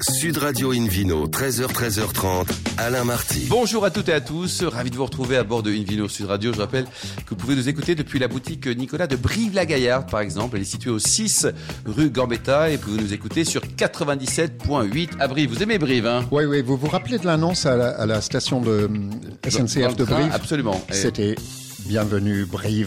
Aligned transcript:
Sud 0.00 0.38
Radio 0.38 0.72
Invino, 0.72 1.26
13h, 1.28 1.66
13h30, 1.66 2.46
Alain 2.78 3.04
Marty. 3.04 3.46
Bonjour 3.48 3.84
à 3.84 3.90
toutes 3.90 4.08
et 4.08 4.12
à 4.12 4.20
tous, 4.20 4.64
ravi 4.64 4.90
de 4.90 4.96
vous 4.96 5.04
retrouver 5.04 5.36
à 5.36 5.44
bord 5.44 5.62
de 5.62 5.70
Invino 5.70 6.08
Sud 6.08 6.26
Radio. 6.26 6.52
Je 6.52 6.58
rappelle 6.60 6.84
que 6.86 7.30
vous 7.30 7.36
pouvez 7.36 7.54
nous 7.54 7.68
écouter 7.68 7.94
depuis 7.94 8.18
la 8.18 8.26
boutique 8.26 8.66
Nicolas 8.66 9.06
de 9.06 9.16
Brive-la-Gaillarde, 9.16 10.10
par 10.10 10.20
exemple. 10.20 10.56
Elle 10.56 10.62
est 10.62 10.64
située 10.66 10.90
au 10.90 10.98
6 10.98 11.46
rue 11.86 12.10
Gambetta 12.10 12.70
et 12.70 12.76
vous 12.76 12.82
pouvez 12.90 13.02
nous 13.02 13.12
écouter 13.12 13.44
sur 13.44 13.60
97.8 13.62 15.10
à 15.20 15.28
Brive. 15.28 15.50
Vous 15.50 15.62
aimez 15.62 15.78
Brive, 15.78 16.06
hein? 16.06 16.26
Oui, 16.32 16.44
oui, 16.46 16.62
vous 16.62 16.76
vous 16.76 16.88
rappelez 16.88 17.18
de 17.18 17.26
l'annonce 17.26 17.66
à, 17.66 17.76
la- 17.76 17.90
à 17.90 18.06
la 18.06 18.20
station 18.22 18.60
de 18.60 18.88
SNCF 19.46 19.94
de 19.94 20.04
Brive? 20.04 20.30
Absolument. 20.32 20.82
C'était 20.90 21.36
Bienvenue 21.86 22.46
Ray- 22.52 22.84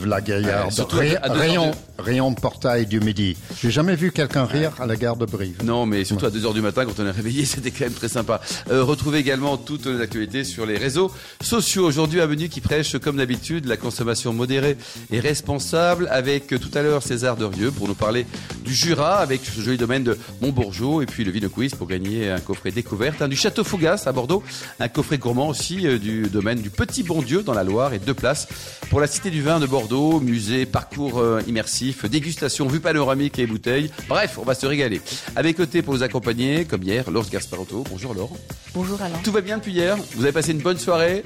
à 0.56 0.70
deux- 0.72 1.18
à 1.22 1.30
deux 1.30 1.40
rayon, 1.40 1.72
rayon 2.00 2.32
de 2.32 2.40
portail 2.40 2.86
du 2.86 3.00
midi. 3.02 3.36
J'ai 3.62 3.70
jamais 3.70 3.96
vu 3.96 4.12
quelqu'un 4.12 4.46
rire 4.46 4.72
à 4.80 4.86
la 4.86 4.96
gare 4.96 5.18
de 5.18 5.26
Brive. 5.26 5.58
Non, 5.64 5.86
mais 5.86 6.06
surtout 6.06 6.26
à 6.26 6.30
2h 6.30 6.54
du 6.54 6.62
matin, 6.62 6.86
quand 6.86 7.00
on 7.00 7.06
est 7.06 7.12
réveillé, 7.12 7.44
c'était 7.46 7.72
quand 7.72 7.86
même 7.86 7.94
très 7.94 8.08
sympa. 8.08 8.40
Euh, 8.72 8.84
retrouvez 8.84 9.20
également 9.20 9.58
toutes 9.58 9.86
les 9.86 10.00
actualités 10.02 10.44
sur 10.44 10.66
les 10.66 10.78
réseaux 10.78 11.12
sociaux. 11.42 11.86
Aujourd'hui, 11.86 12.22
un 12.22 12.28
menu 12.28 12.48
qui 12.48 12.62
prêche, 12.62 12.98
comme 12.98 13.18
d'habitude, 13.18 13.66
la 13.66 13.76
consommation 13.78 14.34
modérée 14.34 14.78
et 15.12 15.20
responsable, 15.20 16.08
avec 16.10 16.54
euh, 16.54 16.58
tout 16.60 16.72
à 16.74 16.82
l'heure 16.82 17.04
César 17.04 17.36
Derieux 17.36 17.72
pour 17.72 17.88
nous 17.88 17.96
parler 17.96 18.26
du 18.64 18.74
Jura, 18.74 19.18
avec 19.18 19.42
ce 19.44 19.60
joli 19.62 19.78
domaine 19.78 20.04
de 20.04 20.18
Montbourgeot, 20.42 21.02
et 21.02 21.06
puis 21.06 21.24
le 21.26 21.32
Vino 21.32 21.50
Quiz 21.50 21.76
pour 21.76 21.88
gagner 21.88 22.30
un 22.32 22.40
coffret 22.40 22.72
découverte, 22.72 23.22
un 23.22 23.28
du 23.28 23.36
Château 23.36 23.64
Fougas 23.66 24.04
à 24.06 24.12
Bordeaux, 24.14 24.42
un 24.80 24.88
coffret 24.88 25.18
gourmand 25.18 25.50
aussi 25.50 25.86
euh, 25.86 26.00
du 26.00 26.24
domaine 26.24 26.62
du 26.62 26.70
Petit 26.70 27.04
Bon 27.04 27.22
Dieu 27.22 27.44
dans 27.44 27.54
la 27.54 27.64
Loire, 27.64 27.94
et 27.94 28.00
deux 28.00 28.14
places 28.14 28.48
pour 28.90 29.00
la 29.02 29.08
Cité 29.08 29.30
du 29.30 29.42
Vin 29.42 29.60
de 29.60 29.66
Bordeaux, 29.66 30.20
musée, 30.20 30.66
parcours 30.66 31.20
euh, 31.20 31.42
immersif, 31.48 32.06
dégustation, 32.06 32.68
vue 32.68 32.80
panoramique 32.80 33.40
et 33.40 33.48
bouteilles. 33.48 33.92
Bref, 34.08 34.38
on 34.40 34.44
va 34.44 34.56
se 34.56 34.66
régaler. 34.66 35.02
À 35.36 35.44
mes 35.44 35.54
côtés 35.54 35.82
pour 35.82 35.94
vous 35.94 36.04
accompagner, 36.04 36.66
comme 36.66 36.84
hier, 36.84 37.10
Laure 37.12 37.30
Gasparotto. 37.30 37.84
Bonjour 37.90 38.14
Laure. 38.14 38.36
Bonjour 38.74 39.02
Alain. 39.02 39.18
Tout 39.24 39.32
va 39.32 39.42
bien 39.42 39.58
depuis 39.58 39.74
hier? 39.74 39.98
Vous 40.16 40.24
avez 40.24 40.34
passé 40.34 40.52
une 40.52 40.60
bonne 40.60 40.78
soirée? 40.78 41.24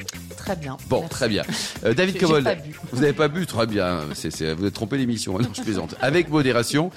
Très 0.50 0.56
bien. 0.56 0.78
Bon, 0.90 1.02
Merci. 1.02 1.10
très 1.12 1.30
bien. 1.30 1.44
Euh, 1.86 1.94
David 1.94 2.18
Cobold. 2.20 2.44
pas 2.44 2.56
bu. 2.56 2.72
Vous 2.92 3.02
n'avez 3.02 3.14
pas 3.14 3.28
bu 3.28 3.46
Très 3.46 3.68
bien. 3.68 4.00
C'est, 4.16 4.32
c'est- 4.32 4.52
vous 4.56 4.64
avez 4.64 4.72
trompé 4.72 4.98
l'émission. 4.98 5.38
Non, 5.38 5.48
je 5.54 5.62
plaisante. 5.62 5.94
Avec 6.02 6.28
modération. 6.32 6.90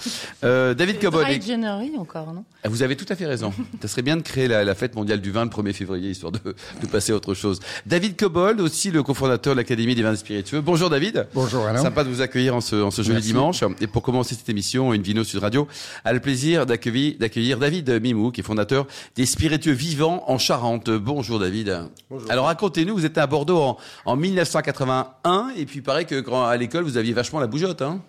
Euh, 0.42 0.72
David 0.72 0.98
Cobold. 0.98 1.26
Dry 1.26 1.42
January 1.42 1.92
encore, 1.98 2.32
non? 2.32 2.44
Ah, 2.64 2.70
Vous 2.70 2.82
avez 2.82 2.96
tout 2.96 3.04
à 3.10 3.14
fait 3.14 3.26
raison. 3.26 3.52
Ça 3.82 3.88
serait 3.88 4.00
bien 4.00 4.16
de 4.16 4.22
créer 4.22 4.48
la, 4.48 4.64
la 4.64 4.74
fête 4.74 4.94
mondiale 4.94 5.20
du 5.20 5.30
vin 5.30 5.44
le 5.44 5.50
1er 5.50 5.74
février, 5.74 6.08
histoire 6.08 6.32
de, 6.32 6.38
de 6.38 6.86
passer 6.86 7.12
à 7.12 7.16
autre 7.16 7.34
chose. 7.34 7.60
David 7.84 8.16
Cobold, 8.16 8.58
aussi 8.60 8.90
le 8.90 9.02
cofondateur 9.02 9.52
de 9.54 9.58
l'Académie 9.58 9.94
des 9.94 10.02
vins 10.02 10.16
spiritueux. 10.16 10.62
Bonjour 10.62 10.88
David. 10.88 11.26
Bonjour 11.34 11.66
Alain. 11.66 11.82
Sympa 11.82 12.04
de 12.04 12.08
vous 12.08 12.22
accueillir 12.22 12.56
en 12.56 12.62
ce, 12.62 12.76
en 12.76 12.90
ce 12.90 13.02
jeudi 13.02 13.12
Merci. 13.16 13.28
dimanche. 13.28 13.64
Et 13.82 13.86
pour 13.86 14.02
commencer 14.02 14.34
cette 14.34 14.48
émission, 14.48 14.94
une 14.94 15.02
Vino 15.02 15.24
Sud 15.24 15.40
Radio 15.40 15.68
a 16.06 16.14
le 16.14 16.20
plaisir 16.20 16.64
d'accueillir, 16.64 17.58
David 17.58 17.90
Mimou, 18.00 18.30
qui 18.30 18.40
est 18.40 18.44
fondateur 18.44 18.86
des 19.14 19.26
Spiritueux 19.26 19.72
Vivants 19.74 20.24
en 20.26 20.38
Charente. 20.38 20.88
Bonjour 20.88 21.38
David. 21.38 21.80
Bonjour. 22.08 22.30
Alors 22.30 22.46
racontez-nous, 22.46 22.94
vous 22.94 23.04
étiez 23.04 23.20
à 23.20 23.26
Bordeaux 23.44 23.60
en, 23.60 23.78
en 24.04 24.16
1981, 24.16 25.52
et 25.56 25.66
puis 25.66 25.80
paraît 25.80 26.04
que 26.04 26.20
quand, 26.20 26.44
à 26.44 26.56
l'école, 26.56 26.84
vous 26.84 26.96
aviez 26.96 27.12
vachement 27.12 27.40
la 27.40 27.46
bougeotte. 27.46 27.82
Hein 27.82 28.00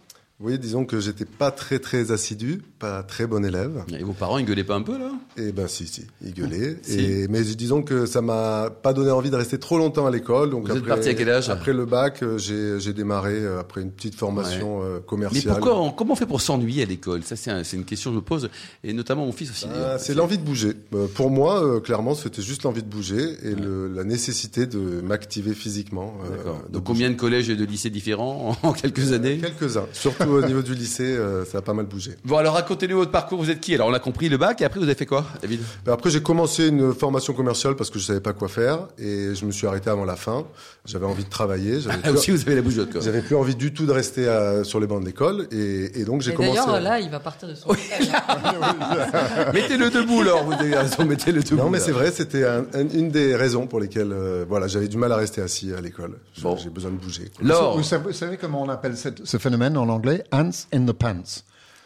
Oui, 0.44 0.60
disons 0.60 0.84
que 0.86 1.00
j'étais 1.00 1.24
pas 1.26 1.52
très 1.52 1.80
très 1.80 2.12
assidu, 2.12 2.62
pas 2.78 3.02
très 3.02 3.26
bon 3.28 3.46
élève. 3.46 3.84
et 3.98 4.04
vos 4.04 4.12
parents, 4.12 4.38
ils 4.38 4.46
gueulaient 4.46 4.66
pas 4.66 4.76
un 4.76 4.82
peu 4.82 4.98
là? 4.98 5.12
Et 5.38 5.54
ben 5.54 5.68
si, 5.70 5.88
si, 5.88 6.06
il 6.22 6.34
gueulait. 6.34 6.78
Si. 6.84 7.00
Et, 7.00 7.28
mais 7.30 7.42
disons 7.44 7.82
que 7.82 8.06
ça 8.06 8.22
m'a 8.22 8.70
pas 8.70 8.92
donné 8.94 9.10
envie 9.12 9.30
de 9.30 9.36
rester 9.38 9.58
trop 9.58 9.78
longtemps 9.78 10.06
à 10.06 10.12
l'école. 10.12 10.50
Donc 10.50 10.68
Vous 10.68 10.76
êtes 10.76 10.86
parti 10.86 11.08
à 11.08 11.14
quel 11.14 11.30
âge? 11.30 11.50
Après 11.50 11.72
le 11.72 11.86
bac, 11.86 12.22
euh, 12.24 12.38
j'ai 12.38 12.94
démarré 12.94 13.36
euh, 13.36 13.60
après 13.62 13.82
une 13.82 13.92
petite 13.92 14.16
formation 14.16 14.84
euh, 14.84 14.96
Mais 14.98 15.02
commerciale. 15.06 15.54
pourquoi, 15.56 15.80
on- 15.80 15.92
comment 15.92 16.12
on 16.14 16.16
fait 16.18 16.26
pour 16.26 16.42
s'ennuyer 16.42 16.84
à 16.84 16.86
l'école? 16.86 17.24
Ça, 17.24 17.38
c'est 17.38 17.50
un- 17.52 17.64
c'est 17.64 17.78
une 17.78 17.86
question 17.86 18.10
que 18.12 18.16
je 18.16 18.20
me 18.20 18.26
pose, 18.26 18.50
et 18.84 18.92
notamment 18.92 19.26
mon 19.26 19.32
fils 19.32 19.50
aussi. 19.50 19.66
Ah, 19.74 19.98
c'est 19.98 20.14
l'envie 20.14 20.38
de 20.38 20.44
bouger. 20.44 20.74
Pour 21.16 21.32
moi, 21.32 21.64
euh, 21.64 21.80
clairement, 21.80 22.16
c'était 22.16 22.42
juste 22.42 22.64
l'envie 22.64 22.84
de 22.84 22.90
bouger 22.90 23.38
et 23.44 23.56
le, 23.56 23.88
la 23.88 24.04
nécessité 24.04 24.66
de 24.66 25.00
m'activer 25.02 25.54
physiquement. 25.54 26.16
euh, 26.26 26.36
D'accord. 26.36 26.56
Donc 26.70 26.84
bouger. 26.84 26.84
combien 26.86 27.10
de 27.12 27.16
collèges 27.16 27.50
et 27.50 27.56
de 27.56 27.64
lycées 27.64 27.90
différents 27.90 28.58
en 28.62 28.74
quelques 28.74 29.14
années? 29.14 29.38
Quelques-uns. 29.38 29.86
Surtout 29.94 30.33
au 30.34 30.46
niveau 30.46 30.62
du 30.62 30.74
lycée, 30.76 31.04
euh, 31.16 31.46
ça 31.46 31.60
a 31.60 31.62
pas 31.62 31.74
mal 31.74 31.86
bougé. 31.86 32.12
Bon, 32.26 32.38
alors 32.38 32.54
racontez-nous 32.56 32.98
votre 32.98 33.12
parcours. 33.12 33.40
Vous 33.42 33.50
êtes 33.50 33.60
qui? 33.60 33.74
Alors, 33.76 33.88
on 33.88 33.94
a 33.94 34.00
compris 34.00 34.30
le 34.30 34.38
bac, 34.38 34.62
et 34.62 34.66
après, 34.66 34.80
vous 34.80 34.86
avez 34.86 34.96
fait 34.96 35.06
quoi, 35.06 35.26
David? 35.42 35.62
Ben 35.86 35.94
après, 35.94 36.10
j'ai 36.10 36.22
commencé 36.22 36.68
une 36.68 36.94
formation 36.94 37.34
commerciale 37.34 37.76
parce 37.76 37.90
que 37.90 38.00
je 38.00 38.06
savais 38.06 38.20
pas 38.20 38.34
quoi 38.34 38.48
faire 38.48 38.88
et 38.98 39.36
je 39.36 39.46
me 39.46 39.52
suis 39.52 39.68
arrêté 39.68 39.90
avant 39.90 40.06
la 40.06 40.16
fin. 40.16 40.46
J'avais 40.86 41.06
envie 41.06 41.24
de 41.24 41.30
travailler. 41.30 41.80
J'avais 41.80 41.98
Ah, 42.04 42.12
aussi, 42.12 42.32
vous 42.32 42.42
avez 42.42 42.56
la 42.56 42.62
bougeotte, 42.62 42.92
quoi. 42.92 43.02
j'avais 43.02 43.22
plus 43.22 43.36
envie 43.36 43.56
du 43.56 43.74
tout 43.74 43.86
de 43.86 43.92
rester 43.92 44.28
à- 44.28 44.64
sur 44.64 44.80
les 44.80 44.88
bancs 44.88 45.00
de 45.02 45.06
l'école 45.06 45.48
et, 45.52 46.00
et 46.02 46.04
donc 46.06 46.22
j'ai 46.22 46.32
Et 46.32 46.36
commencé. 46.36 46.58
d'ailleurs, 46.58 46.76
à- 46.76 46.80
là, 46.82 47.00
il 47.00 47.10
va 47.10 47.20
partir 47.20 47.48
de 47.48 47.56
son 47.56 47.70
là. 47.72 47.78
Mettez-le 49.54 49.90
debout, 49.90 50.22
alors. 50.22 50.44
Vous 50.44 50.54
avez 50.54 50.76
raison, 50.76 51.06
mettez-le 51.06 51.42
debout. 51.44 51.56
Non, 51.56 51.70
mais 51.70 51.80
c'est 51.80 51.92
vrai, 51.92 52.12
c'était 52.12 52.46
un- 52.46 52.66
un- 52.74 52.90
une 52.94 53.10
des 53.10 53.36
raisons 53.36 53.68
pour 53.68 53.80
lesquelles, 53.80 54.12
euh, 54.12 54.46
voilà, 54.48 54.68
j'avais 54.68 54.88
du 54.88 54.98
mal 54.98 55.12
à 55.12 55.16
rester 55.16 55.42
assis 55.42 55.72
à 55.74 55.82
l'école. 55.82 56.18
Bon. 56.42 56.58
J'ai 56.58 56.70
besoin 56.70 56.92
de 56.92 56.98
bouger. 56.98 57.32
quoi. 57.36 57.48
Laure. 57.48 57.78
Vous 57.78 57.84
savez, 57.84 58.04
vous 58.04 58.14
savez 58.14 58.38
comment 58.38 58.62
on 58.62 58.70
appelle 58.70 58.98
cette- 58.98 59.26
ce 59.26 59.38
phénomène 59.38 59.78
en 59.78 59.88
anglais? 59.90 60.23
Ants 60.32 60.68
in 60.74 60.86
the 60.86 60.92
pants. 60.94 61.44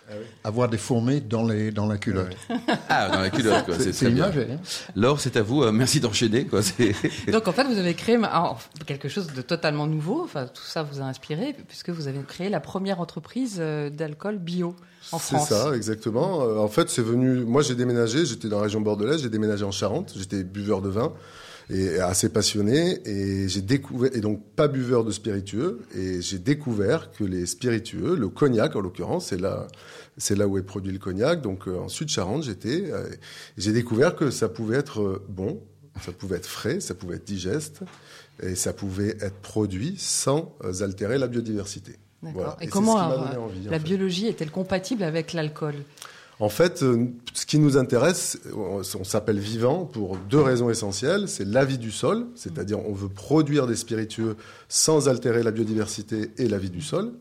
Ah 0.09 0.13
Avoir 0.45 0.69
des 0.69 0.77
fourmis 0.77 1.19
dans, 1.19 1.45
les, 1.45 1.69
dans 1.69 1.85
la 1.85 1.97
culotte. 1.97 2.33
Ah, 2.87 3.09
dans 3.09 3.19
la 3.19 3.29
culotte, 3.29 3.65
quoi. 3.65 3.75
C'est 3.77 3.91
C'est 3.91 4.05
très 4.05 4.09
bien. 4.15 4.23
imagé. 4.31 4.47
hein 4.53 4.59
Laure, 4.95 5.19
c'est 5.19 5.35
à 5.35 5.41
vous. 5.43 5.63
Euh, 5.63 5.73
merci 5.73 5.99
d'enchaîner, 5.99 6.45
quoi. 6.45 6.61
C'est- 6.63 6.95
Donc 7.31 7.45
en 7.49 7.51
fait, 7.51 7.65
vous 7.65 7.77
avez 7.77 7.93
créé 7.93 8.15
alors, 8.15 8.61
quelque 8.85 9.09
chose 9.09 9.27
de 9.33 9.41
totalement 9.41 9.85
nouveau. 9.85 10.23
Enfin, 10.23 10.45
tout 10.47 10.63
ça 10.63 10.81
vous 10.83 11.01
a 11.01 11.03
inspiré 11.03 11.53
puisque 11.67 11.89
vous 11.89 12.07
avez 12.07 12.21
créé 12.25 12.47
la 12.47 12.61
première 12.61 13.01
entreprise 13.01 13.57
euh, 13.59 13.89
d'alcool 13.89 14.37
bio 14.37 14.77
en 15.11 15.19
C'est 15.19 15.35
France. 15.35 15.49
ça, 15.49 15.75
exactement. 15.75 16.41
Euh, 16.41 16.57
en 16.59 16.69
fait, 16.69 16.89
c'est 16.89 17.01
venu. 17.03 17.41
Moi, 17.43 17.61
j'ai 17.61 17.75
déménagé. 17.75 18.25
J'étais 18.25 18.47
dans 18.47 18.57
la 18.59 18.63
région 18.63 18.79
bordelaise. 18.79 19.21
J'ai 19.23 19.29
déménagé 19.29 19.65
en 19.65 19.71
Charente. 19.71 20.13
J'étais 20.15 20.45
buveur 20.45 20.81
de 20.81 20.87
vin 20.87 21.11
et 21.69 21.99
assez 21.99 22.29
passionné. 22.29 23.01
Et 23.07 23.49
j'ai 23.49 23.61
découvert 23.61 24.15
et 24.15 24.21
donc 24.21 24.43
pas 24.55 24.67
buveur 24.67 25.03
de 25.03 25.11
spiritueux. 25.11 25.81
Et 25.95 26.21
j'ai 26.21 26.39
découvert 26.39 27.11
que 27.11 27.23
les 27.23 27.45
spiritueux, 27.45 28.15
le 28.15 28.29
cognac 28.29 28.75
en 28.75 28.81
l'occurrence, 28.81 29.27
c'est 29.27 29.39
là, 29.39 29.67
c'est 30.17 30.35
là 30.35 30.47
où 30.47 30.57
est 30.57 30.63
produit 30.63 30.91
le 30.91 30.99
cognac. 30.99 31.41
Donc 31.41 31.67
euh, 31.67 31.77
en 31.77 31.89
Sud 31.89 32.09
Charente, 32.09 32.43
j'étais. 32.43 32.91
euh, 32.91 33.09
j'ai 33.57 33.73
découvert 33.73 34.15
que 34.15 34.31
ça 34.31 34.49
pouvait 34.49 34.77
être 34.77 35.01
euh, 35.01 35.25
bon, 35.29 35.61
ça 36.05 36.11
pouvait 36.11 36.37
être 36.37 36.47
frais, 36.47 36.79
ça 36.79 36.93
pouvait 36.93 37.15
être 37.15 37.25
digeste. 37.25 37.81
Et 38.43 38.53
ça 38.53 38.71
pouvait 38.71 39.17
être 39.19 39.37
produit 39.41 39.95
sans 39.97 40.55
euh, 40.63 40.83
altérer 40.83 41.17
la 41.17 41.27
biodiversité. 41.27 41.93
D'accord. 42.21 42.41
Voilà. 42.41 42.57
Et, 42.61 42.67
comment 42.67 42.91
ce 42.93 42.97
qui 42.97 43.07
m'a 43.07 43.13
alors, 43.13 43.25
donné 43.25 43.37
envie, 43.37 43.67
en 43.67 43.71
la 43.71 43.79
fait. 43.79 43.83
biologie 43.83 44.27
est-elle 44.27 44.51
compatible 44.51 45.01
avec 45.01 45.33
l'alcool? 45.33 45.73
En 46.39 46.49
fait, 46.49 46.83
euh, 46.83 47.07
ce 47.33 47.47
qui 47.47 47.57
nous 47.57 47.77
intéresse, 47.77 48.39
on, 48.55 48.81
on 48.81 49.03
s'appelle 49.03 49.39
vivant 49.39 49.85
pour 49.85 50.17
deux 50.17 50.39
raisons 50.39 50.69
essentielles. 50.69 51.27
C'est 51.27 51.45
la 51.45 51.65
vie 51.65 51.79
du 51.79 51.91
sol, 51.91 52.27
c'est-à-dire 52.35 52.79
on 52.87 52.93
veut 52.93 53.09
produire 53.09 53.65
des 53.65 53.75
spiritueux 53.75 54.35
sans 54.69 55.09
altérer 55.09 55.41
la 55.41 55.51
biodiversité 55.51 56.31
et 56.37 56.47
la 56.47 56.59
vie 56.59 56.69
du 56.69 56.81
sol. 56.81 57.13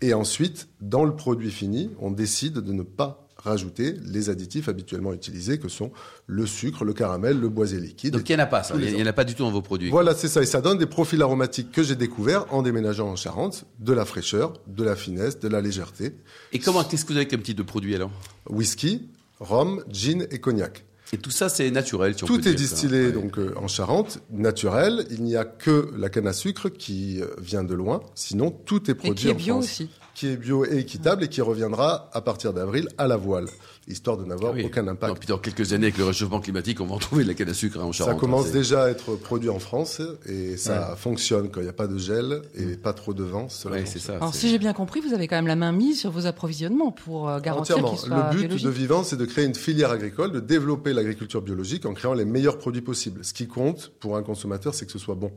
Et 0.00 0.12
ensuite, 0.14 0.68
dans 0.80 1.04
le 1.04 1.14
produit 1.14 1.50
fini, 1.50 1.90
on 2.00 2.10
décide 2.10 2.54
de 2.54 2.72
ne 2.72 2.82
pas 2.82 3.27
rajouter 3.42 3.94
les 4.04 4.30
additifs 4.30 4.68
habituellement 4.68 5.12
utilisés 5.12 5.58
que 5.58 5.68
sont 5.68 5.92
le 6.26 6.46
sucre, 6.46 6.84
le 6.84 6.92
caramel, 6.92 7.38
le 7.38 7.48
boisé 7.48 7.78
liquide. 7.80 8.12
Donc, 8.14 8.28
il 8.28 8.34
n'y 8.34 8.40
en 8.40 8.44
a 8.44 8.46
pas, 8.46 8.62
ça. 8.62 8.74
Il 8.76 8.94
n'y 8.94 9.02
en 9.02 9.06
a 9.06 9.12
pas 9.12 9.24
du 9.24 9.34
tout 9.34 9.44
dans 9.44 9.50
vos 9.50 9.62
produits. 9.62 9.90
Voilà, 9.90 10.14
c'est 10.14 10.28
ça. 10.28 10.42
Et 10.42 10.46
ça 10.46 10.60
donne 10.60 10.78
des 10.78 10.86
profils 10.86 11.20
aromatiques 11.22 11.70
que 11.70 11.82
j'ai 11.82 11.94
découverts 11.96 12.46
en 12.52 12.62
déménageant 12.62 13.08
en 13.08 13.16
Charente, 13.16 13.64
de 13.78 13.92
la 13.92 14.04
fraîcheur, 14.04 14.54
de 14.66 14.82
la 14.84 14.96
finesse, 14.96 15.38
de 15.38 15.48
la 15.48 15.60
légèreté. 15.60 16.14
Et 16.52 16.58
comment, 16.58 16.82
qu'est-ce 16.84 17.04
que 17.04 17.12
vous 17.12 17.16
avez 17.18 17.28
comme 17.28 17.42
type 17.42 17.56
de 17.56 17.62
produit, 17.62 17.94
alors? 17.94 18.10
Whisky, 18.48 19.08
rhum, 19.40 19.84
gin 19.90 20.26
et 20.30 20.38
cognac. 20.40 20.84
Et 21.12 21.16
tout 21.16 21.30
ça, 21.30 21.48
c'est 21.48 21.70
naturel, 21.70 22.14
si 22.14 22.24
on 22.24 22.26
peut 22.26 22.34
Tout 22.34 22.48
est 22.48 22.54
dire 22.54 22.68
ça. 22.68 22.74
distillé 22.74 23.06
Ouais. 23.06 23.12
donc 23.12 23.38
euh, 23.38 23.54
en 23.56 23.66
Charente, 23.66 24.18
naturel. 24.30 25.06
Il 25.10 25.22
n'y 25.22 25.36
a 25.36 25.44
que 25.46 25.90
la 25.96 26.10
canne 26.10 26.26
à 26.26 26.34
sucre 26.34 26.68
qui 26.68 27.22
euh, 27.22 27.28
vient 27.40 27.64
de 27.64 27.72
loin. 27.74 28.00
Sinon, 28.14 28.50
tout 28.50 28.90
est 28.90 28.92
et 28.92 28.94
produit 28.94 29.14
qui 29.14 29.28
est 29.28 29.32
en 29.32 29.34
bio 29.36 29.54
France. 29.54 29.64
aussi 29.64 29.88
Qui 30.18 30.26
est 30.26 30.36
bio 30.36 30.64
et 30.64 30.78
équitable 30.78 31.22
et 31.22 31.28
qui 31.28 31.40
reviendra 31.40 32.10
à 32.12 32.20
partir 32.20 32.52
d'avril 32.52 32.88
à 32.98 33.06
la 33.06 33.16
voile, 33.16 33.46
histoire 33.88 34.16
de 34.16 34.24
n'avoir 34.24 34.52
Ah 34.52 34.56
oui. 34.56 34.64
aucun 34.64 34.82
Non, 34.82 34.92
impact. 34.92 35.18
puis 35.18 35.28
dans 35.28 35.38
quelques 35.38 35.72
années, 35.72 35.86
avec 35.86 35.98
le 35.98 36.04
réchauffement 36.04 36.40
climatique, 36.40 36.80
on 36.80 36.86
va 36.86 36.94
en 36.94 36.98
trouver 36.98 37.22
de 37.24 37.28
la 37.28 37.34
canne 37.34 37.48
à 37.48 37.54
sucre 37.54 37.78
hein, 37.80 37.84
en 37.84 37.92
Ça 37.92 38.04
Charente. 38.04 38.20
commence 38.20 38.48
hein, 38.48 38.52
déjà 38.52 38.84
à 38.84 38.88
être 38.90 39.16
produit 39.16 39.48
en 39.48 39.58
France 39.58 40.00
et 40.26 40.56
ça 40.56 40.94
fonctionne 40.96 41.50
quand 41.50 41.60
il 41.60 41.64
n'y 41.64 41.68
a 41.70 41.72
pas 41.74 41.86
de 41.86 41.98
gel 41.98 42.42
et 42.54 42.76
pas 42.76 42.92
trop 42.92 43.14
de 43.14 43.22
vent. 43.24 43.48
cela 43.48 43.74
Ouais, 43.74 43.80
fonctionne. 43.80 44.00
c'est 44.02 44.06
ça. 44.06 44.16
Alors 44.16 44.34
si 44.34 44.48
j'ai 44.48 44.58
bien 44.58 44.72
compris, 44.72 45.00
vous 45.00 45.14
avez 45.14 45.26
quand 45.28 45.36
même 45.36 45.46
la 45.46 45.56
main 45.56 45.72
mise 45.72 46.00
sur 46.00 46.10
vos 46.10 46.26
approvisionnements 46.26 46.92
pour 46.92 47.28
euh, 47.28 47.40
garantir 47.40 47.76
qu'ils 47.76 47.98
soient 47.98 48.30
Le 48.32 48.46
but 48.48 48.62
de 48.62 48.68
Vivant, 48.70 49.04
c'est 49.04 49.16
de 49.16 49.24
créer 49.24 49.44
une 49.46 49.54
filière 49.54 49.90
agricole, 49.90 50.32
de 50.32 50.40
développer 50.40 50.92
l'agriculture 50.92 51.42
biologique 51.42 51.86
en 51.86 51.94
créant 51.94 52.14
les 52.14 52.24
meilleurs 52.24 52.58
produits 52.58 52.82
possibles. 52.82 53.24
Ce 53.24 53.32
qui 53.32 53.46
compte 53.48 53.92
pour 54.00 54.16
un 54.16 54.22
consommateur, 54.22 54.74
c'est 54.74 54.86
que 54.86 54.92
ce 54.92 54.98
soit 54.98 55.14
bon. 55.14 55.32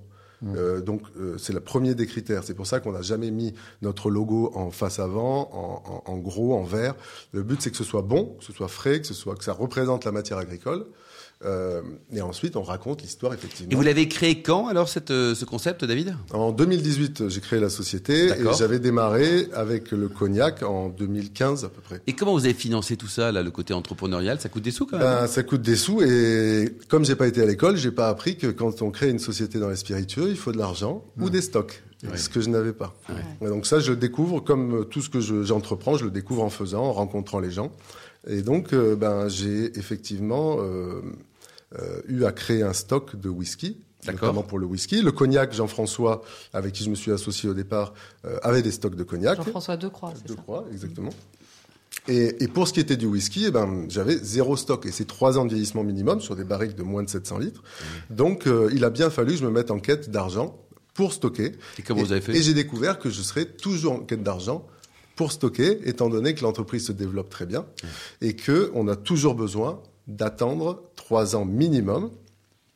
Euh, 0.55 0.81
donc 0.81 1.03
euh, 1.19 1.37
c'est 1.37 1.53
le 1.53 1.59
premier 1.59 1.93
des 1.93 2.07
critères. 2.07 2.43
C'est 2.43 2.55
pour 2.55 2.65
ça 2.65 2.79
qu'on 2.79 2.93
n'a 2.93 3.03
jamais 3.03 3.29
mis 3.29 3.53
notre 3.83 4.09
logo 4.09 4.51
en 4.55 4.71
face 4.71 4.97
avant, 4.97 5.47
en, 5.53 5.83
en- 6.07 6.11
en 6.11 6.17
gros, 6.17 6.55
en 6.55 6.63
vert. 6.63 6.95
Le 7.31 7.43
but 7.43 7.61
c'est 7.61 7.69
que 7.69 7.77
ce 7.77 7.83
soit 7.83 8.01
bon, 8.01 8.35
que 8.41 8.45
ce 8.47 8.53
soit 8.53 8.67
frais, 8.67 8.99
que 8.99 9.07
ce 9.07 9.13
soit 9.13 9.35
que 9.35 9.43
ça 9.43 9.53
représente 9.53 10.03
la 10.05 10.11
matière 10.11 10.37
agricole. 10.37 10.85
Euh, 11.43 11.81
et 12.13 12.21
ensuite 12.21 12.55
on 12.55 12.61
raconte 12.61 13.01
l'histoire 13.01 13.33
effectivement. 13.33 13.71
Et 13.71 13.75
vous 13.75 13.81
l'avez 13.81 14.07
créé 14.07 14.43
quand 14.43 14.67
alors 14.67 14.87
cette, 14.87 15.09
euh, 15.09 15.33
ce 15.33 15.43
concept, 15.43 15.83
David? 15.83 16.15
En 16.33 16.51
2018, 16.51 17.29
j'ai 17.29 17.41
créé 17.41 17.59
la 17.59 17.71
société 17.71 18.27
et 18.27 18.33
j'avais 18.55 18.77
démarré 18.77 19.47
avec 19.55 19.89
le 19.89 20.07
cognac 20.07 20.61
en 20.61 20.89
2015 20.89 21.65
à 21.65 21.69
peu 21.69 21.81
près. 21.81 21.99
Et 22.05 22.13
comment 22.13 22.33
vous 22.33 22.45
avez 22.45 22.53
financé 22.53 22.95
tout 22.95 23.07
ça, 23.07 23.31
là, 23.31 23.41
le 23.41 23.49
côté 23.49 23.73
entrepreneurial? 23.73 24.39
Ça 24.39 24.49
coûte 24.49 24.61
des 24.61 24.69
sous 24.69 24.85
quand 24.85 24.99
même 24.99 25.07
Ben, 25.07 25.25
ça 25.25 25.41
coûte 25.41 25.63
des 25.63 25.75
sous 25.75 26.03
et 26.03 26.75
comme 26.89 27.05
j'ai 27.05 27.15
pas 27.15 27.25
été 27.25 27.41
à 27.41 27.45
l'école, 27.47 27.75
j'ai 27.75 27.89
pas 27.91 28.09
appris 28.09 28.37
que 28.37 28.45
quand 28.47 28.83
on 28.83 28.91
crée 28.91 29.09
une 29.09 29.17
société 29.17 29.57
dans 29.57 29.69
les 29.69 29.77
spiritueux, 29.77 30.29
il 30.29 30.37
faut 30.37 30.51
de 30.51 30.59
l'argent 30.59 31.03
ou 31.19 31.31
des 31.31 31.41
stocks. 31.41 31.81
Ouais. 32.03 32.17
Ce 32.17 32.29
que 32.29 32.41
je 32.41 32.49
n'avais 32.49 32.73
pas. 32.73 32.95
Ouais. 33.41 33.49
Donc 33.49 33.65
ça, 33.65 33.79
je 33.79 33.91
le 33.91 33.97
découvre 33.97 34.39
comme 34.41 34.85
tout 34.89 35.01
ce 35.01 35.09
que 35.09 35.19
je- 35.19 35.43
j'entreprends, 35.43 35.97
je 35.97 36.05
le 36.05 36.11
découvre 36.11 36.43
en 36.43 36.49
faisant, 36.51 36.83
en 36.83 36.93
rencontrant 36.93 37.39
les 37.39 37.51
gens. 37.51 37.71
Et 38.27 38.41
donc, 38.41 38.73
euh, 38.73 38.95
ben, 38.95 39.27
j'ai 39.27 39.77
effectivement 39.77 40.57
euh, 40.59 41.01
euh, 41.79 42.01
eu 42.07 42.25
à 42.25 42.31
créer 42.31 42.63
un 42.63 42.73
stock 42.73 43.15
de 43.15 43.29
whisky. 43.29 43.77
D'accord. 44.05 44.29
Notamment 44.29 44.43
pour 44.43 44.59
le 44.59 44.65
whisky. 44.65 45.01
Le 45.01 45.11
cognac, 45.11 45.53
Jean-François, 45.53 46.21
avec 46.53 46.73
qui 46.73 46.83
je 46.83 46.89
me 46.89 46.95
suis 46.95 47.11
associé 47.11 47.49
au 47.49 47.53
départ, 47.53 47.93
euh, 48.25 48.39
avait 48.41 48.61
des 48.61 48.71
stocks 48.71 48.95
de 48.95 49.03
cognac. 49.03 49.37
Jean-François 49.37 49.77
Decroix, 49.77 50.13
c'est 50.15 50.27
Je 50.27 50.33
ça 50.33 50.63
exactement. 50.71 51.11
Et, 52.07 52.43
et 52.43 52.47
pour 52.47 52.67
ce 52.67 52.73
qui 52.73 52.79
était 52.79 52.97
du 52.97 53.05
whisky, 53.05 53.45
eh 53.47 53.51
ben, 53.51 53.85
j'avais 53.89 54.17
zéro 54.17 54.57
stock. 54.57 54.85
Et 54.85 54.91
c'est 54.91 55.05
trois 55.05 55.37
ans 55.37 55.45
de 55.45 55.49
vieillissement 55.49 55.83
minimum 55.83 56.19
sur 56.19 56.35
des 56.35 56.43
barriques 56.43 56.75
de 56.75 56.83
moins 56.83 57.03
de 57.03 57.09
700 57.09 57.37
litres. 57.37 57.63
Donc, 58.09 58.47
euh, 58.47 58.69
il 58.73 58.83
a 58.83 58.89
bien 58.89 59.09
fallu 59.09 59.33
que 59.33 59.39
je 59.39 59.45
me 59.45 59.51
mette 59.51 59.69
en 59.71 59.79
quête 59.79 60.09
d'argent 60.09 60.59
pour 60.93 61.13
stocker. 61.13 61.51
Et 61.77 61.83
comment 61.83 62.01
vous 62.01 62.11
avez 62.11 62.21
fait? 62.21 62.35
Et 62.35 62.41
j'ai 62.41 62.53
découvert 62.53 62.97
que 62.97 63.09
je 63.09 63.21
serais 63.21 63.45
toujours 63.45 63.93
en 63.93 63.99
quête 63.99 64.23
d'argent 64.23 64.65
pour 65.15 65.31
stocker, 65.31 65.79
étant 65.87 66.09
donné 66.09 66.33
que 66.33 66.43
l'entreprise 66.43 66.87
se 66.87 66.91
développe 66.91 67.29
très 67.29 67.45
bien 67.45 67.65
et 68.21 68.35
que 68.35 68.71
on 68.73 68.87
a 68.87 68.95
toujours 68.95 69.35
besoin 69.35 69.81
d'attendre 70.07 70.83
trois 70.95 71.35
ans 71.35 71.45
minimum 71.45 72.11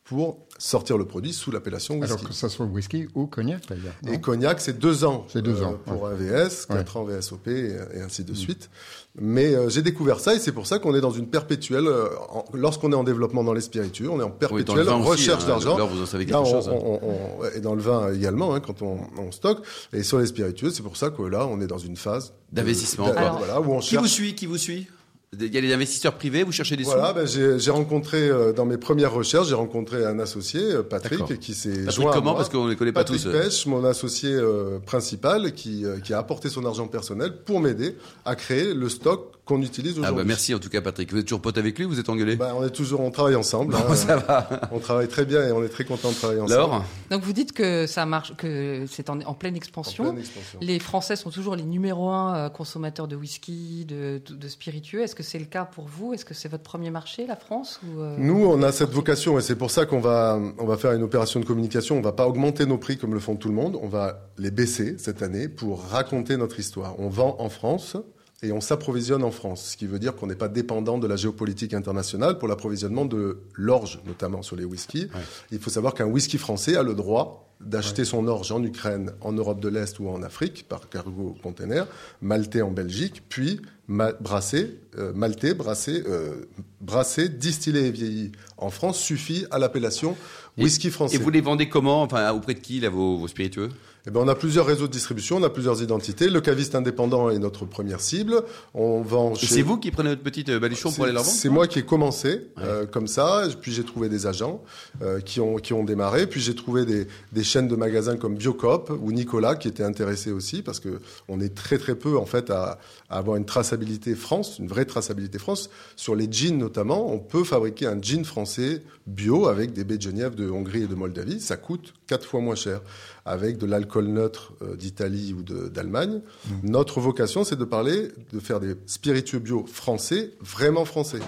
pour 0.08 0.38
sortir 0.58 0.96
le 0.96 1.04
produit 1.04 1.32
sous 1.32 1.50
l'appellation 1.50 1.94
whisky. 1.96 2.12
Alors 2.12 2.24
que 2.28 2.32
ça 2.32 2.48
soit 2.48 2.64
whisky 2.66 3.06
ou 3.14 3.26
cognac 3.26 3.62
d'ailleurs. 3.68 3.92
Et 4.10 4.20
cognac, 4.20 4.60
c'est 4.60 4.78
deux 4.78 5.04
ans. 5.04 5.26
C'est 5.28 5.42
deux 5.42 5.62
ans, 5.62 5.74
Pour 5.84 6.06
un 6.06 6.14
VS, 6.14 6.66
quatre 6.68 6.96
ans 6.96 7.04
VSOP 7.04 7.48
et, 7.48 7.76
et 7.94 8.00
ainsi 8.00 8.22
de 8.24 8.32
suite. 8.32 8.70
Mais 9.18 9.54
euh, 9.54 9.68
j'ai 9.68 9.82
découvert 9.82 10.20
ça 10.20 10.34
et 10.34 10.38
c'est 10.38 10.52
pour 10.52 10.66
ça 10.66 10.78
qu'on 10.78 10.94
est 10.94 11.00
dans 11.00 11.10
une 11.10 11.26
perpétuelle. 11.28 11.86
euh, 11.88 12.08
Lorsqu'on 12.54 12.92
est 12.92 12.96
en 12.96 13.04
développement 13.04 13.42
dans 13.44 13.52
les 13.52 13.60
spiritueux, 13.60 14.08
on 14.10 14.20
est 14.20 14.22
en 14.22 14.30
perpétuelle 14.30 14.88
recherche 14.88 15.44
hein, 15.44 15.48
d'argent. 15.48 15.76
Là, 15.76 15.84
vous 15.84 16.00
en 16.02 16.06
savez 16.06 16.24
Là, 16.24 16.38
quelque 16.38 16.48
on- 16.48 16.52
chose. 16.52 16.68
hein. 16.68 16.72
on- 16.80 17.00
on- 17.02 17.40
on- 17.42 17.50
et 17.56 17.60
dans 17.60 17.74
le 17.74 17.82
vin 17.82 18.12
également, 18.12 18.54
hein, 18.54 18.60
quand 18.60 18.82
on, 18.82 19.00
on 19.18 19.32
stocke. 19.32 19.58
Et 19.92 20.02
sur 20.04 20.18
les 20.18 20.26
spiritueux, 20.26 20.70
c'est 20.70 20.82
pour 20.82 20.96
ça 20.96 21.10
que 21.10 21.22
là, 21.22 21.46
on 21.46 21.60
est 21.60 21.66
dans 21.66 21.78
une 21.78 21.96
phase 21.96 22.32
D'investissement, 22.52 23.10
voilà, 23.12 23.60
où 23.60 23.72
on 23.74 23.80
Qui 23.80 23.88
cherche. 23.90 24.02
vous 24.04 24.08
suit 24.08 24.34
Qui 24.34 24.46
vous 24.46 24.58
suit? 24.58 24.86
Il 25.32 25.52
y 25.52 25.58
a 25.58 25.60
des 25.60 25.72
investisseurs 25.72 26.14
privés, 26.14 26.44
vous 26.44 26.52
cherchez 26.52 26.76
des 26.76 26.84
Voilà, 26.84 27.08
sous 27.26 27.38
ben, 27.38 27.58
j'ai 27.58 27.70
rencontré 27.70 28.28
euh, 28.28 28.52
dans 28.52 28.64
mes 28.64 28.78
premières 28.78 29.12
recherches, 29.12 29.48
j'ai 29.48 29.54
rencontré 29.54 30.04
un 30.04 30.18
associé, 30.20 30.60
euh, 30.60 30.82
Patrick, 30.82 31.40
qui 31.40 31.52
s'est 31.52 31.70
Patrick, 31.70 31.90
joint 31.90 32.12
à 32.12 32.14
comment 32.14 32.30
moi. 32.30 32.36
Parce 32.36 32.48
qu'on 32.48 32.64
ne 32.64 32.70
les 32.70 32.76
connaît 32.76 32.92
pas 32.92 33.00
Patrick 33.00 33.22
tous. 33.22 33.32
Pêche, 33.32 33.66
mon 33.66 33.84
associé 33.84 34.30
euh, 34.32 34.78
principal, 34.78 35.52
qui, 35.52 35.84
euh, 35.84 35.98
qui 35.98 36.14
a 36.14 36.18
apporté 36.18 36.48
son 36.48 36.64
argent 36.64 36.86
personnel 36.86 37.38
pour 37.44 37.60
m'aider 37.60 37.96
à 38.24 38.36
créer 38.36 38.72
le 38.72 38.88
stock 38.88 39.35
qu'on 39.46 39.62
utilise 39.62 39.94
Ah 39.96 40.00
aujourd'hui. 40.00 40.18
bah 40.18 40.24
merci 40.26 40.54
en 40.54 40.58
tout 40.58 40.68
cas 40.68 40.82
Patrick. 40.82 41.10
Vous 41.12 41.18
êtes 41.18 41.24
toujours 41.24 41.40
pote 41.40 41.56
avec 41.56 41.78
lui 41.78 41.86
Vous 41.86 41.98
êtes 41.98 42.08
engueulé 42.10 42.36
Ben, 42.36 42.52
on 42.54 42.64
est 42.64 42.70
toujours, 42.70 43.00
on 43.00 43.10
travaille 43.10 43.36
ensemble. 43.36 43.74
hein. 43.74 43.94
Ça 43.94 44.16
va. 44.16 44.48
On 44.72 44.78
travaille 44.80 45.08
très 45.08 45.24
bien 45.24 45.46
et 45.46 45.52
on 45.52 45.62
est 45.64 45.68
très 45.68 45.84
content 45.84 46.10
de 46.10 46.14
travailler 46.16 46.40
ensemble. 46.40 46.58
Laure? 46.60 46.84
Donc 47.10 47.22
vous 47.22 47.32
dites 47.32 47.52
que 47.52 47.86
ça 47.86 48.04
marche, 48.06 48.34
que 48.36 48.84
c'est 48.90 49.08
en, 49.08 49.20
en 49.22 49.34
pleine 49.34 49.54
En 49.54 49.56
expansion. 49.56 50.04
pleine 50.04 50.18
expansion. 50.18 50.58
Les 50.60 50.78
Français 50.80 51.16
sont 51.16 51.30
toujours 51.30 51.56
les 51.56 51.62
numéro 51.62 52.08
un 52.10 52.34
euh, 52.36 52.48
consommateurs 52.50 53.08
de 53.08 53.16
whisky, 53.16 53.84
de, 53.86 54.20
de, 54.28 54.34
de 54.34 54.48
spiritueux. 54.48 55.02
Est-ce 55.02 55.14
que 55.14 55.22
c'est 55.22 55.38
le 55.38 55.44
cas 55.46 55.64
pour 55.64 55.86
vous? 55.86 56.12
Est-ce 56.12 56.24
que 56.24 56.34
c'est 56.34 56.48
votre 56.48 56.64
premier 56.64 56.90
marché, 56.90 57.26
la 57.26 57.36
France 57.36 57.80
ou, 57.86 58.00
euh, 58.00 58.16
Nous, 58.18 58.44
on 58.44 58.62
a 58.62 58.72
cette 58.72 58.90
vocation 58.90 59.38
et 59.38 59.42
c'est 59.42 59.56
pour 59.56 59.70
ça 59.70 59.86
qu'on 59.86 60.00
va, 60.00 60.40
on 60.58 60.66
va 60.66 60.76
faire 60.76 60.92
une 60.92 61.02
opération 61.04 61.38
de 61.40 61.44
communication. 61.44 61.96
On 61.96 62.02
va 62.02 62.12
pas 62.12 62.26
augmenter 62.26 62.66
nos 62.66 62.78
prix 62.78 62.98
comme 62.98 63.14
le 63.14 63.20
font 63.20 63.36
tout 63.36 63.48
le 63.48 63.54
monde. 63.54 63.78
On 63.80 63.88
va 63.88 64.28
les 64.38 64.50
baisser 64.50 64.96
cette 64.98 65.22
année 65.22 65.48
pour 65.48 65.84
raconter 65.84 66.36
notre 66.36 66.58
histoire. 66.58 66.98
On 66.98 67.08
vend 67.08 67.36
en 67.38 67.48
France 67.48 67.96
et 68.42 68.52
on 68.52 68.60
s'approvisionne 68.60 69.24
en 69.24 69.30
France, 69.30 69.70
ce 69.70 69.76
qui 69.76 69.86
veut 69.86 69.98
dire 69.98 70.14
qu'on 70.14 70.26
n'est 70.26 70.34
pas 70.34 70.48
dépendant 70.48 70.98
de 70.98 71.06
la 71.06 71.16
géopolitique 71.16 71.72
internationale 71.72 72.38
pour 72.38 72.48
l'approvisionnement 72.48 73.06
de 73.06 73.38
l'orge, 73.54 74.00
notamment 74.06 74.42
sur 74.42 74.56
les 74.56 74.64
whiskies. 74.64 75.08
Il 75.50 75.58
faut 75.58 75.70
savoir 75.70 75.94
qu'un 75.94 76.04
whisky 76.06 76.36
français 76.36 76.76
a 76.76 76.82
le 76.82 76.94
droit 76.94 77.55
d'acheter 77.60 78.04
son 78.04 78.28
orge 78.28 78.52
en 78.52 78.62
Ukraine, 78.62 79.12
en 79.20 79.32
Europe 79.32 79.60
de 79.60 79.68
l'Est 79.68 79.98
ou 79.98 80.08
en 80.08 80.22
Afrique 80.22 80.66
par 80.68 80.88
cargo 80.88 81.34
container, 81.42 81.86
maltais 82.20 82.62
en 82.62 82.70
Belgique, 82.70 83.22
puis 83.28 83.60
ma- 83.88 84.12
brassé, 84.12 84.78
euh, 84.98 85.12
maltais, 85.14 85.54
brassé, 85.54 86.02
euh, 86.06 86.46
brassé, 86.80 87.28
distillé 87.28 87.86
et 87.86 87.90
vieilli 87.90 88.32
en 88.58 88.70
France 88.70 88.98
suffit 88.98 89.46
à 89.50 89.58
l'appellation 89.58 90.16
whisky 90.58 90.90
français. 90.90 91.16
Et 91.16 91.18
vous 91.18 91.30
les 91.30 91.40
vendez 91.40 91.68
comment 91.68 92.02
Enfin, 92.02 92.30
auprès 92.32 92.54
de 92.54 92.60
qui 92.60 92.80
là 92.80 92.90
vos, 92.90 93.16
vos 93.16 93.28
spiritueux? 93.28 93.70
Eh 94.08 94.12
ben, 94.12 94.20
on 94.20 94.28
a 94.28 94.36
plusieurs 94.36 94.66
réseaux 94.66 94.86
de 94.86 94.92
distribution, 94.92 95.38
on 95.38 95.42
a 95.42 95.50
plusieurs 95.50 95.82
identités. 95.82 96.30
Le 96.30 96.40
caviste 96.40 96.76
indépendant 96.76 97.28
est 97.28 97.40
notre 97.40 97.64
première 97.64 98.00
cible. 98.00 98.44
On 98.72 99.02
vend 99.02 99.34
chez... 99.34 99.46
c'est 99.48 99.62
vous 99.62 99.78
qui 99.78 99.90
prenez 99.90 100.10
votre 100.10 100.22
petite 100.22 100.48
euh, 100.48 100.60
baluchon 100.60 100.92
pour 100.92 101.04
aller 101.04 101.12
la 101.12 101.22
vendre 101.22 101.32
C'est 101.32 101.48
moi 101.48 101.66
qui 101.66 101.80
ai 101.80 101.82
commencé 101.82 102.46
euh, 102.60 102.86
comme 102.86 103.08
ça, 103.08 103.48
puis 103.60 103.72
j'ai 103.72 103.82
trouvé 103.82 104.08
des 104.08 104.28
agents 104.28 104.62
euh, 105.02 105.18
qui 105.18 105.40
ont 105.40 105.56
qui 105.56 105.72
ont 105.72 105.82
démarré, 105.82 106.28
puis 106.28 106.40
j'ai 106.40 106.54
trouvé 106.54 106.86
des, 106.86 107.08
des 107.32 107.42
chaînes 107.46 107.68
de 107.68 107.76
magasins 107.76 108.18
comme 108.18 108.34
Biocop 108.34 108.92
ou 109.00 109.12
Nicolas 109.12 109.56
qui 109.56 109.68
étaient 109.68 109.82
intéressés 109.82 110.32
aussi 110.32 110.60
parce 110.60 110.80
que 110.80 111.00
on 111.28 111.40
est 111.40 111.54
très 111.54 111.78
très 111.78 111.94
peu 111.94 112.18
en 112.18 112.26
fait 112.26 112.50
à, 112.50 112.78
à 113.08 113.16
avoir 113.16 113.36
une 113.36 113.46
traçabilité 113.46 114.14
France, 114.14 114.58
une 114.58 114.68
vraie 114.68 114.84
traçabilité 114.84 115.38
France 115.38 115.70
sur 115.96 116.14
les 116.14 116.30
jeans 116.30 116.58
notamment. 116.58 117.10
On 117.10 117.18
peut 117.18 117.44
fabriquer 117.44 117.86
un 117.86 118.00
jean 118.02 118.24
français 118.24 118.82
bio 119.06 119.46
avec 119.46 119.72
des 119.72 119.84
baies 119.84 119.96
de 119.96 120.02
Genève 120.02 120.34
de 120.34 120.50
Hongrie 120.50 120.82
et 120.82 120.86
de 120.86 120.94
Moldavie, 120.94 121.40
ça 121.40 121.56
coûte 121.56 121.94
quatre 122.06 122.26
fois 122.26 122.40
moins 122.40 122.56
cher 122.56 122.82
avec 123.24 123.58
de 123.58 123.66
l'alcool 123.66 124.06
neutre 124.06 124.52
euh, 124.62 124.76
d'Italie 124.76 125.34
ou 125.34 125.42
d'Allemagne. 125.42 126.20
Notre 126.62 127.00
vocation, 127.00 127.44
c'est 127.44 127.56
de 127.56 127.64
parler, 127.64 128.08
de 128.32 128.40
faire 128.40 128.60
des 128.60 128.74
spiritueux 128.86 129.38
bio 129.38 129.64
français, 129.66 130.32
vraiment 130.40 130.84
français. 130.84 131.20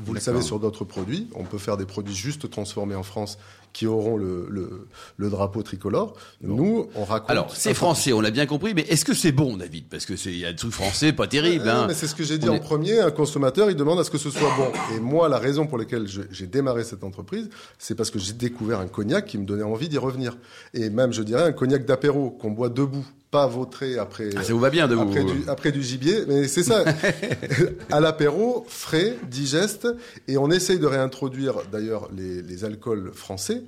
Vous 0.00 0.14
le 0.14 0.20
savez 0.20 0.42
sur 0.42 0.60
d'autres 0.60 0.84
produits, 0.84 1.28
on 1.34 1.42
peut 1.42 1.58
faire 1.58 1.76
des 1.76 1.84
produits 1.84 2.14
juste 2.14 2.48
transformés 2.48 2.94
en 2.94 3.02
France 3.02 3.36
qui 3.72 3.86
auront 3.86 4.16
le, 4.16 4.46
le, 4.50 4.86
le 5.16 5.30
drapeau 5.30 5.62
tricolore. 5.62 6.14
Nous, 6.40 6.88
on 6.94 7.04
raconte. 7.04 7.30
Alors, 7.30 7.54
c'est 7.56 7.74
français, 7.74 8.12
on 8.12 8.20
l'a 8.20 8.30
bien 8.30 8.46
compris, 8.46 8.74
mais 8.74 8.82
est-ce 8.82 9.04
que 9.04 9.14
c'est 9.14 9.32
bon, 9.32 9.56
David? 9.56 9.84
Parce 9.88 10.06
que 10.06 10.16
c'est 10.16 10.30
il 10.30 10.38
y 10.38 10.44
a 10.46 10.50
des 10.52 10.56
trucs 10.58 10.72
français 10.72 11.12
pas 11.12 11.26
terribles. 11.26 11.64
Ouais, 11.64 11.70
hein. 11.70 11.84
mais 11.88 11.94
c'est 11.94 12.06
ce 12.06 12.14
que 12.14 12.24
j'ai 12.24 12.38
dit 12.38 12.48
On 12.48 12.52
en 12.52 12.56
est- 12.56 12.60
premier. 12.60 13.00
Un 13.00 13.10
consommateur, 13.10 13.70
il 13.70 13.76
demande 13.76 13.98
à 14.00 14.04
ce 14.04 14.10
que 14.10 14.18
ce 14.18 14.30
soit 14.30 14.50
bon. 14.56 14.72
Et 14.96 15.00
moi, 15.00 15.28
la 15.28 15.38
raison 15.38 15.66
pour 15.66 15.78
laquelle 15.78 16.06
j'ai 16.30 16.46
démarré 16.46 16.84
cette 16.84 17.04
entreprise, 17.04 17.48
c'est 17.78 17.94
parce 17.94 18.10
que 18.10 18.18
j'ai 18.18 18.32
découvert 18.32 18.80
un 18.80 18.88
cognac 18.88 19.26
qui 19.26 19.38
me 19.38 19.44
donnait 19.44 19.62
envie 19.62 19.88
d'y 19.88 19.98
revenir. 19.98 20.36
Et 20.74 20.90
même, 20.90 21.12
je 21.12 21.22
dirais, 21.22 21.42
un 21.42 21.52
cognac 21.52 21.84
d'apéro 21.84 22.30
qu'on 22.30 22.50
boit 22.50 22.68
debout, 22.68 23.06
pas 23.30 23.46
vautré 23.46 23.98
après. 23.98 24.30
Ah, 24.36 24.42
ça 24.42 24.52
vous 24.52 24.58
va 24.58 24.70
bien 24.70 24.88
de 24.88 24.94
vous. 24.94 25.02
après 25.02 25.24
du, 25.24 25.48
après 25.48 25.72
du 25.72 25.82
gibier, 25.82 26.24
mais 26.26 26.48
c'est 26.48 26.62
ça. 26.62 26.84
à 27.90 28.00
l'apéro, 28.00 28.64
frais, 28.68 29.16
digeste, 29.30 29.86
et 30.26 30.38
on 30.38 30.50
essaye 30.50 30.78
de 30.78 30.86
réintroduire 30.86 31.54
d'ailleurs 31.70 32.08
les, 32.16 32.40
les 32.42 32.64
alcools 32.64 33.10
français, 33.12 33.62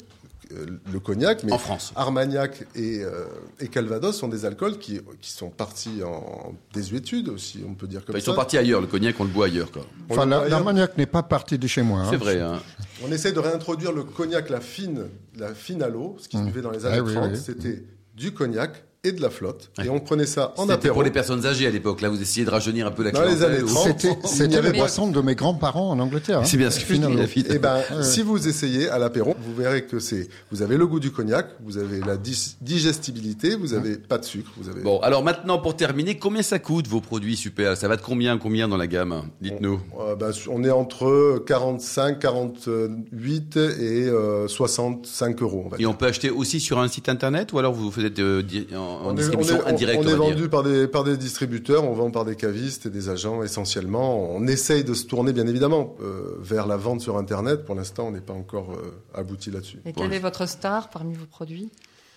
euh, 0.53 0.67
le 0.93 0.99
cognac, 0.99 1.45
mais 1.45 1.53
En 1.53 1.59
France. 1.59 1.93
Armagnac 1.95 2.65
et, 2.75 3.05
euh, 3.05 3.27
et 3.61 3.69
Calvados 3.69 4.13
sont 4.17 4.27
des 4.29 4.45
alcools 4.47 4.79
qui, 4.79 5.01
qui 5.21 5.31
sont 5.31 5.51
partis 5.51 6.03
en 6.05 6.55
désuétude 6.73 7.29
aussi, 7.29 7.63
on 7.69 7.75
peut 7.75 7.87
dire 7.87 8.05
comme 8.05 8.15
Enfin, 8.15 8.19
ils 8.19 8.23
ça. 8.23 8.31
sont 8.33 8.37
partis 8.37 8.59
ailleurs, 8.59 8.81
le 8.81 8.87
cognac, 8.89 9.15
on 9.21 9.25
le 9.25 9.31
boit 9.31 9.47
ailleurs. 9.47 9.71
Quoi. 9.71 9.83
Enfin, 10.09 10.27
l'armagnac 10.27 10.97
n'est 10.99 11.07
pas 11.07 11.23
parti 11.23 11.57
de 11.59 11.67
chez 11.69 11.83
moi. 11.83 12.01
hein. 12.01 12.07
C'est 12.11 12.17
vrai. 12.17 12.41
Hein. 12.41 12.61
On 13.07 13.13
essaie 13.13 13.31
de 13.33 13.39
réintroduire 13.39 13.93
le 13.93 14.03
cognac, 14.03 14.51
la 14.51 14.61
fine, 14.61 15.05
la 15.39 15.55
fine 15.55 15.83
à 15.85 15.89
l'eau, 15.89 16.17
ce 16.19 16.29
qui 16.29 16.37
se 16.39 16.43
buvait 16.43 16.63
dans 16.63 16.71
les 16.73 16.85
années 16.87 16.97
Ah 16.99 17.03
oui, 17.05 17.15
30, 17.15 17.31
oui. 17.33 17.39
c'était 17.39 17.85
du 18.17 18.33
cognac 18.33 18.85
et 19.03 19.13
de 19.13 19.23
la 19.23 19.31
flotte, 19.31 19.71
et 19.83 19.89
on 19.89 19.99
prenait 19.99 20.27
ça 20.27 20.53
en 20.59 20.63
C'était 20.63 20.75
apéro. 20.75 20.95
pour 20.95 21.03
les 21.03 21.11
personnes 21.11 21.47
âgées 21.47 21.67
à 21.67 21.71
l'époque. 21.71 22.03
Là, 22.03 22.11
vous 22.11 22.21
essayez 22.21 22.45
de 22.45 22.51
rajeunir 22.51 22.87
un 22.87 22.91
peu 22.91 23.03
la 23.03 23.13
Dans 23.13 23.23
les 23.23 23.29
clientèle. 23.35 23.53
années 23.53 23.63
ou- 23.63 23.67
30. 23.69 23.87
C'était, 23.87 24.09
Il 24.09 24.23
n'y 24.23 24.29
c'était 24.29 24.57
avait 24.57 24.67
la 24.69 24.73
pas- 24.73 24.79
boisson 24.81 25.11
de 25.11 25.21
mes 25.23 25.35
grands-parents 25.35 25.91
en 25.91 25.99
Angleterre. 25.99 26.41
hein. 26.41 26.45
C'est 26.45 26.59
bien 26.59 26.71
ce 26.71 26.81
que 26.81 26.85
Finalement. 26.85 27.23
Eh 27.35 27.59
ben, 27.59 27.79
si 28.03 28.21
vous 28.23 28.47
essayez 28.47 28.89
à 28.91 28.99
l'apéro, 28.99 29.35
vous 29.43 29.55
verrez 29.55 29.87
que 29.87 30.01
c'est, 30.01 30.29
vous 30.53 30.61
avez 30.63 30.77
le 30.77 30.87
goût 30.87 31.01
du 31.01 31.11
cognac, 31.13 31.47
vous 31.65 31.79
avez 31.79 32.01
la 32.01 32.17
digestibilité, 32.19 33.55
vous 33.57 33.73
avez 33.75 33.97
pas 33.97 34.19
de 34.19 34.25
sucre, 34.25 34.51
vous 34.57 34.69
avez. 34.69 34.83
Bon, 34.83 35.01
alors 35.01 35.23
maintenant, 35.25 35.59
pour 35.59 35.77
terminer, 35.77 36.19
combien 36.19 36.43
ça 36.43 36.59
coûte 36.59 36.87
vos 36.87 37.01
produits 37.01 37.37
super? 37.37 37.77
Ça 37.77 37.89
va 37.89 37.97
de 37.97 38.03
combien, 38.03 38.37
combien 38.39 38.69
dans 38.69 38.77
la 38.77 38.87
gamme 38.87 39.23
Dites-nous. 39.41 39.81
Euh, 40.01 40.15
ben, 40.15 40.31
on 40.51 40.63
est 40.65 40.71
entre 40.71 41.43
45, 41.47 42.19
48 42.19 43.57
et 43.57 43.61
euh, 44.09 44.47
65 44.49 45.41
euros. 45.43 45.63
On 45.67 45.69
va 45.69 45.77
Et 45.77 45.79
dire. 45.81 45.91
on 45.91 45.95
peut 45.95 46.07
acheter 46.07 46.31
aussi 46.31 46.61
sur 46.61 46.79
un 46.79 46.89
site 46.89 47.09
internet 47.09 47.53
ou 47.53 47.59
alors 47.59 47.73
vous 47.73 47.91
faites 47.91 48.19
euh, 48.19 48.43
en, 48.91 49.05
en 49.05 49.07
On 49.09 49.13
est, 49.13 49.17
distribution 49.17 49.59
on 49.65 49.67
est- 49.67 49.73
indirecte 49.73 50.01
on 50.05 50.09
est 50.09 50.13
on 50.15 50.19
va 50.19 50.25
dire 50.25 50.35
vendu 50.35 50.49
par 50.49 50.63
des, 50.63 50.87
par 50.89 51.05
des 51.05 51.17
distributeurs, 51.17 51.85
on 51.85 51.93
vend 51.95 52.11
par 52.11 52.25
des 52.25 52.37
cavistes 52.37 52.87
et 52.87 52.91
des 52.91 53.09
agents 53.09 53.43
essentiellement. 53.43 54.31
On 54.35 54.47
essaye 54.47 54.85
de 54.85 54.95
se 54.95 55.07
tourner 55.07 55.33
bien 55.33 55.47
évidemment 55.47 55.95
euh, 56.03 56.37
vers 56.41 56.67
la 56.67 56.77
vente 56.77 57.01
sur 57.01 57.17
Internet. 57.17 57.65
Pour 57.65 57.75
l'instant, 57.75 58.09
on 58.09 58.11
n'est 58.11 58.21
pas 58.21 58.33
encore 58.35 58.73
euh, 58.73 58.93
abouti 59.15 59.51
là-dessus. 59.51 59.79
Et 59.87 59.93
quelle 59.93 60.13
est 60.13 60.19
votre 60.19 60.47
star 60.49 60.91
parmi 60.91 61.15
vos 61.15 61.27
produits? 61.27 61.71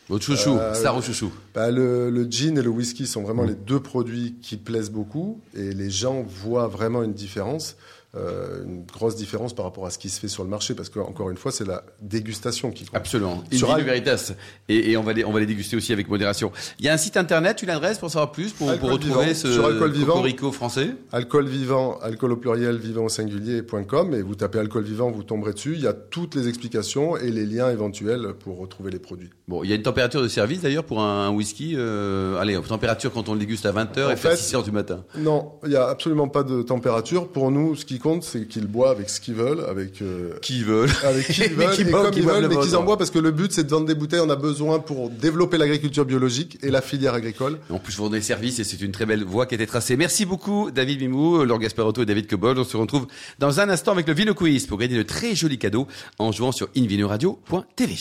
Votre 0.10 0.26
chouchou, 0.26 0.58
Euh, 0.58 0.74
star 0.74 0.98
au 0.98 1.02
chouchou. 1.02 1.32
Bah, 1.56 1.72
le, 1.72 2.10
le 2.10 2.24
gin 2.30 2.58
et 2.58 2.62
le 2.62 2.70
whisky 2.70 3.08
sont 3.08 3.24
vraiment 3.24 3.44
les 3.44 3.56
deux 3.56 3.80
produits 3.80 4.36
qui 4.42 4.58
plaisent 4.58 4.92
beaucoup 4.92 5.40
et 5.56 5.72
les 5.74 5.90
gens 5.90 6.24
voient 6.28 6.68
vraiment 6.68 7.04
une 7.04 7.14
différence, 7.14 7.78
euh, 8.16 8.64
une 8.66 8.86
grosse 8.86 9.16
différence 9.16 9.54
par 9.54 9.66
rapport 9.66 9.86
à 9.86 9.90
ce 9.90 9.98
qui 9.98 10.10
se 10.10 10.20
fait 10.20 10.28
sur 10.28 10.44
le 10.44 10.50
marché 10.50 10.76
parce 10.76 10.90
que 10.90 11.00
encore 11.00 11.30
une 11.32 11.38
fois 11.38 11.52
c'est 11.52 11.66
la 11.68 11.84
dégustation 12.02 12.72
qui 12.72 12.86
compte. 12.86 12.96
Absolument. 12.96 13.44
In 13.52 13.58
Sur 13.58 13.76
veritas. 13.76 14.34
Et, 14.70 14.92
et 14.92 14.98
on, 14.98 15.04
va 15.04 15.14
les, 15.14 15.26
on 15.26 15.32
va 15.32 15.40
les 15.40 15.46
déguster 15.46 15.76
aussi 15.76 15.94
avec 15.94 16.08
modération. 16.10 16.52
Il 16.80 16.86
y 16.86 16.90
a 16.90 16.94
un 16.94 16.98
site 16.98 17.18
internet, 17.18 17.64
une 17.64 17.70
adresse 17.70 17.98
pour 17.98 18.10
savoir 18.12 18.32
plus, 18.32 18.52
pour, 18.52 18.68
retrouver 18.70 18.98
vivant. 19.26 19.34
ce 19.34 19.52
Sur 19.52 19.66
Alcool 19.66 19.92
vivant. 19.92 20.52
français? 20.52 20.90
Alcool 21.12 21.48
vivant, 21.48 21.98
alcool 22.02 22.34
au 22.34 22.38
pluriel, 22.38 22.78
vivant 22.78 23.06
au 23.06 23.10
singulier.com 23.10 24.14
et 24.14 24.22
vous 24.22 24.36
tapez 24.36 24.60
alcool 24.60 24.84
vivant, 24.84 25.12
vous 25.12 25.24
tomberez 25.24 25.54
dessus. 25.54 25.74
Il 25.76 25.82
y 25.82 25.88
a 25.88 25.94
toutes 25.94 26.36
les 26.36 26.48
explications 26.48 27.18
et 27.18 27.32
les 27.32 27.46
liens 27.46 27.72
éventuels 27.72 28.34
pour 28.40 28.60
retrouver 28.60 28.92
les 28.92 29.00
produits. 29.00 29.30
Bon, 29.48 29.64
il 29.64 29.70
y 29.70 29.74
a 29.74 29.76
une 29.76 29.82
température 29.84 30.22
de 30.22 30.28
service 30.28 30.62
d'ailleurs 30.62 30.84
pour 30.86 31.02
un, 31.02 31.30
whisky. 31.32 31.74
Euh, 31.76 32.40
allez, 32.40 32.60
température 32.68 33.12
quand 33.12 33.30
on 33.30 33.34
le 33.34 33.40
déguste 33.40 33.66
à 33.66 33.72
20h 33.72 34.06
En 34.06 34.10
et 34.12 34.16
fait 34.16 34.36
fait- 34.36 34.56
6h 34.58 34.64
du 34.64 34.72
matin. 34.72 35.04
Non, 35.18 35.54
il 35.64 35.70
n'y 35.70 35.76
a 35.76 35.88
absolument 35.88 36.28
pas 36.28 36.44
de 36.44 36.62
température. 36.62 37.28
Pour 37.28 37.52
nous, 37.52 37.76
ce 37.76 37.86
qui 37.86 38.00
compte, 38.04 38.24
c'est 38.24 38.46
qu'ils 38.48 38.68
boivent 38.68 38.98
avec 38.98 39.10
ce 39.10 39.20
qu'ils 39.20 39.34
veulent, 39.34 39.62
avec 39.68 40.02
euh, 40.02 40.34
Qui 40.42 40.64
veulent 40.64 40.92
avec 41.04 41.26
qui 41.28 41.42
ils 41.46 41.54
veulent 41.54 41.72
qui 41.72 41.82
et 41.82 41.86
boivent- 41.86 42.04
comme 42.12 42.14
ils 42.20 42.24
veulent, 42.24 42.48
mais 42.48 42.58
qu'ils 42.58 42.76
en 42.76 42.84
boivent 42.84 42.98
parce 43.00 43.10
que 43.10 43.18
le 43.20 43.32
but 43.32 43.52
c'est 43.52 43.64
de 43.64 43.70
vendre 43.70 43.88
des 43.88 43.96
bouteilles. 43.96 44.20
On 44.20 44.30
a 44.30 44.36
besoin 44.36 44.80
pour 44.80 45.10
développer 45.10 45.58
l'agriculture 45.58 46.06
biologique 46.06 46.60
et 46.62 46.70
la 46.70 46.82
filière 46.82 47.14
agricole. 47.16 47.58
En 47.70 47.80
plus, 47.80 47.96
vous 47.98 48.04
vendez 48.04 48.18
des 48.20 48.24
services 48.24 48.60
et 48.60 48.64
c'est 48.64 48.82
une 48.82 48.92
très 48.92 49.06
belle 49.06 49.24
voie 49.24 49.46
qui 49.46 49.56
a 49.56 49.58
été 49.58 49.66
tracée. 49.66 49.96
Merci 49.98 50.26
beaucoup, 50.26 50.70
David 50.70 51.00
Mimou, 51.02 51.44
Laure 51.46 51.60
Gasparotto 51.60 52.04
et 52.04 52.06
David 52.06 52.28
Cobol. 52.28 52.60
On 52.60 52.64
se 52.64 52.78
retrouve 52.78 53.08
dans 53.40 53.60
un 53.62 53.70
instant 53.70 53.94
avec 53.94 54.08
le 54.08 54.14
Vino 54.14 54.34
Quiz 54.34 54.68
pour 54.68 54.78
gagner 54.78 54.98
de 54.98 55.04
très 55.04 55.34
jolis 55.34 55.58
cadeaux 55.58 55.88
en 56.20 56.32
jouant 56.32 56.52
sur 56.52 56.68
invinoradio.tv. 56.78 57.96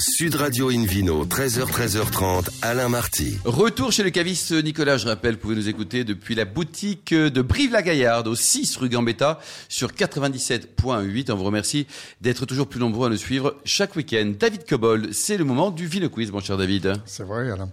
Sud 0.00 0.34
Radio 0.34 0.70
Invino, 0.70 1.24
13h, 1.24 1.70
13h30, 1.70 2.48
Alain 2.62 2.88
Marty. 2.88 3.38
Retour 3.44 3.92
chez 3.92 4.02
le 4.02 4.10
caviste 4.10 4.52
Nicolas, 4.52 4.96
je 4.96 5.06
rappelle, 5.06 5.34
vous 5.34 5.40
pouvez 5.40 5.54
nous 5.54 5.68
écouter 5.68 6.04
depuis 6.04 6.34
la 6.34 6.44
boutique 6.44 7.14
de 7.14 7.42
Brive-la-Gaillarde 7.42 8.28
au 8.28 8.34
6 8.34 8.76
rue 8.76 8.88
Gambetta 8.88 9.40
sur 9.68 9.92
97.8. 9.92 11.30
On 11.30 11.36
vous 11.36 11.44
remercie 11.44 11.86
d'être 12.20 12.46
toujours 12.46 12.68
plus 12.68 12.80
nombreux 12.80 13.06
à 13.06 13.10
nous 13.10 13.16
suivre 13.16 13.56
chaque 13.64 13.96
week-end. 13.96 14.32
David 14.38 14.66
Cobol, 14.66 15.12
c'est 15.12 15.36
le 15.36 15.44
moment 15.44 15.70
du 15.70 15.86
Vino 15.86 16.08
Quiz, 16.08 16.30
mon 16.32 16.40
cher 16.40 16.56
David. 16.56 16.94
C'est 17.06 17.24
vrai, 17.24 17.50
Alain. 17.50 17.70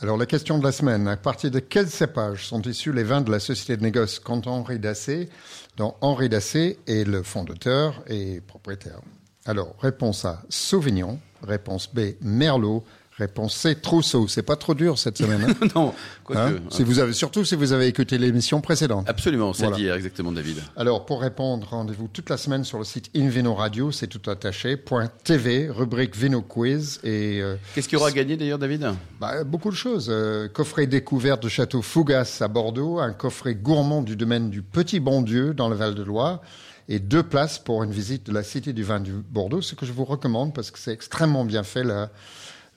Alors, 0.00 0.16
la 0.16 0.26
question 0.26 0.58
de 0.58 0.64
la 0.64 0.72
semaine, 0.72 1.08
à 1.08 1.16
partir 1.16 1.50
de 1.50 1.58
quels 1.58 1.88
cépages 1.88 2.46
sont 2.46 2.62
issus 2.62 2.92
les 2.92 3.02
vins 3.02 3.22
de 3.22 3.30
la 3.30 3.40
société 3.40 3.76
de 3.76 3.82
négoce 3.82 4.18
Canton-Henri 4.20 4.78
Dassé, 4.78 5.28
dont 5.76 5.94
Henri 6.00 6.28
Dassé 6.28 6.78
est 6.86 7.04
le 7.04 7.22
fondateur 7.22 8.02
et 8.06 8.40
propriétaire? 8.40 9.00
Alors, 9.46 9.76
réponse 9.80 10.24
A, 10.24 10.42
Sauvignon. 10.48 11.18
Réponse 11.46 11.88
B, 11.92 12.00
Merlot. 12.20 12.84
Réponse 13.18 13.54
C, 13.56 13.74
Trousseau. 13.76 14.28
C'est 14.28 14.42
pas 14.42 14.56
trop 14.56 14.74
dur 14.74 14.98
cette 14.98 15.16
semaine. 15.16 15.42
hein 15.48 15.66
non, 15.74 15.94
quoique. 16.22 16.38
Hein 16.38 16.60
si 16.68 16.84
vous 16.84 16.98
avez, 16.98 17.14
surtout 17.14 17.46
si 17.46 17.54
vous 17.54 17.72
avez 17.72 17.86
écouté 17.86 18.18
l'émission 18.18 18.60
précédente. 18.60 19.08
Absolument, 19.08 19.54
c'est 19.54 19.66
Voilà. 19.66 19.96
exactement, 19.96 20.32
David. 20.32 20.58
Alors, 20.76 21.06
pour 21.06 21.22
répondre, 21.22 21.66
rendez-vous 21.70 22.08
toute 22.08 22.28
la 22.28 22.36
semaine 22.36 22.62
sur 22.62 22.76
le 22.76 22.84
site 22.84 23.08
Invino 23.16 23.54
Radio, 23.54 23.90
c'est 23.90 24.06
tout 24.06 24.30
attaché, 24.30 24.76
point 24.76 25.08
.tv, 25.24 25.70
rubrique 25.70 26.14
Vino 26.14 26.42
Quiz 26.42 27.00
et 27.04 27.40
euh, 27.40 27.56
Qu'est-ce 27.74 27.88
qu'il 27.88 27.96
y 27.96 28.00
aura 28.00 28.10
à 28.10 28.12
gagner 28.12 28.36
d'ailleurs, 28.36 28.58
David? 28.58 28.86
Bah, 29.18 29.44
beaucoup 29.44 29.70
de 29.70 29.76
choses. 29.76 30.08
Euh, 30.10 30.48
coffret 30.48 30.86
découverte 30.86 31.42
de 31.42 31.48
Château 31.48 31.80
Fougas 31.80 32.40
à 32.42 32.48
Bordeaux, 32.48 32.98
un 32.98 33.14
coffret 33.14 33.54
gourmand 33.54 34.02
du 34.02 34.16
domaine 34.16 34.50
du 34.50 34.60
Petit 34.60 35.00
Bon 35.00 35.22
Dieu 35.22 35.54
dans 35.54 35.70
le 35.70 35.74
Val-de-Loire 35.76 36.42
et 36.88 36.98
deux 36.98 37.22
places 37.22 37.58
pour 37.58 37.82
une 37.82 37.90
visite 37.92 38.26
de 38.26 38.32
la 38.32 38.42
Cité 38.42 38.72
du 38.72 38.82
vin 38.84 39.00
du 39.00 39.12
Bordeaux, 39.12 39.60
ce 39.62 39.74
que 39.74 39.86
je 39.86 39.92
vous 39.92 40.04
recommande 40.04 40.54
parce 40.54 40.70
que 40.70 40.78
c'est 40.78 40.92
extrêmement 40.92 41.44
bien 41.44 41.62
fait. 41.62 41.82
La, 41.84 42.10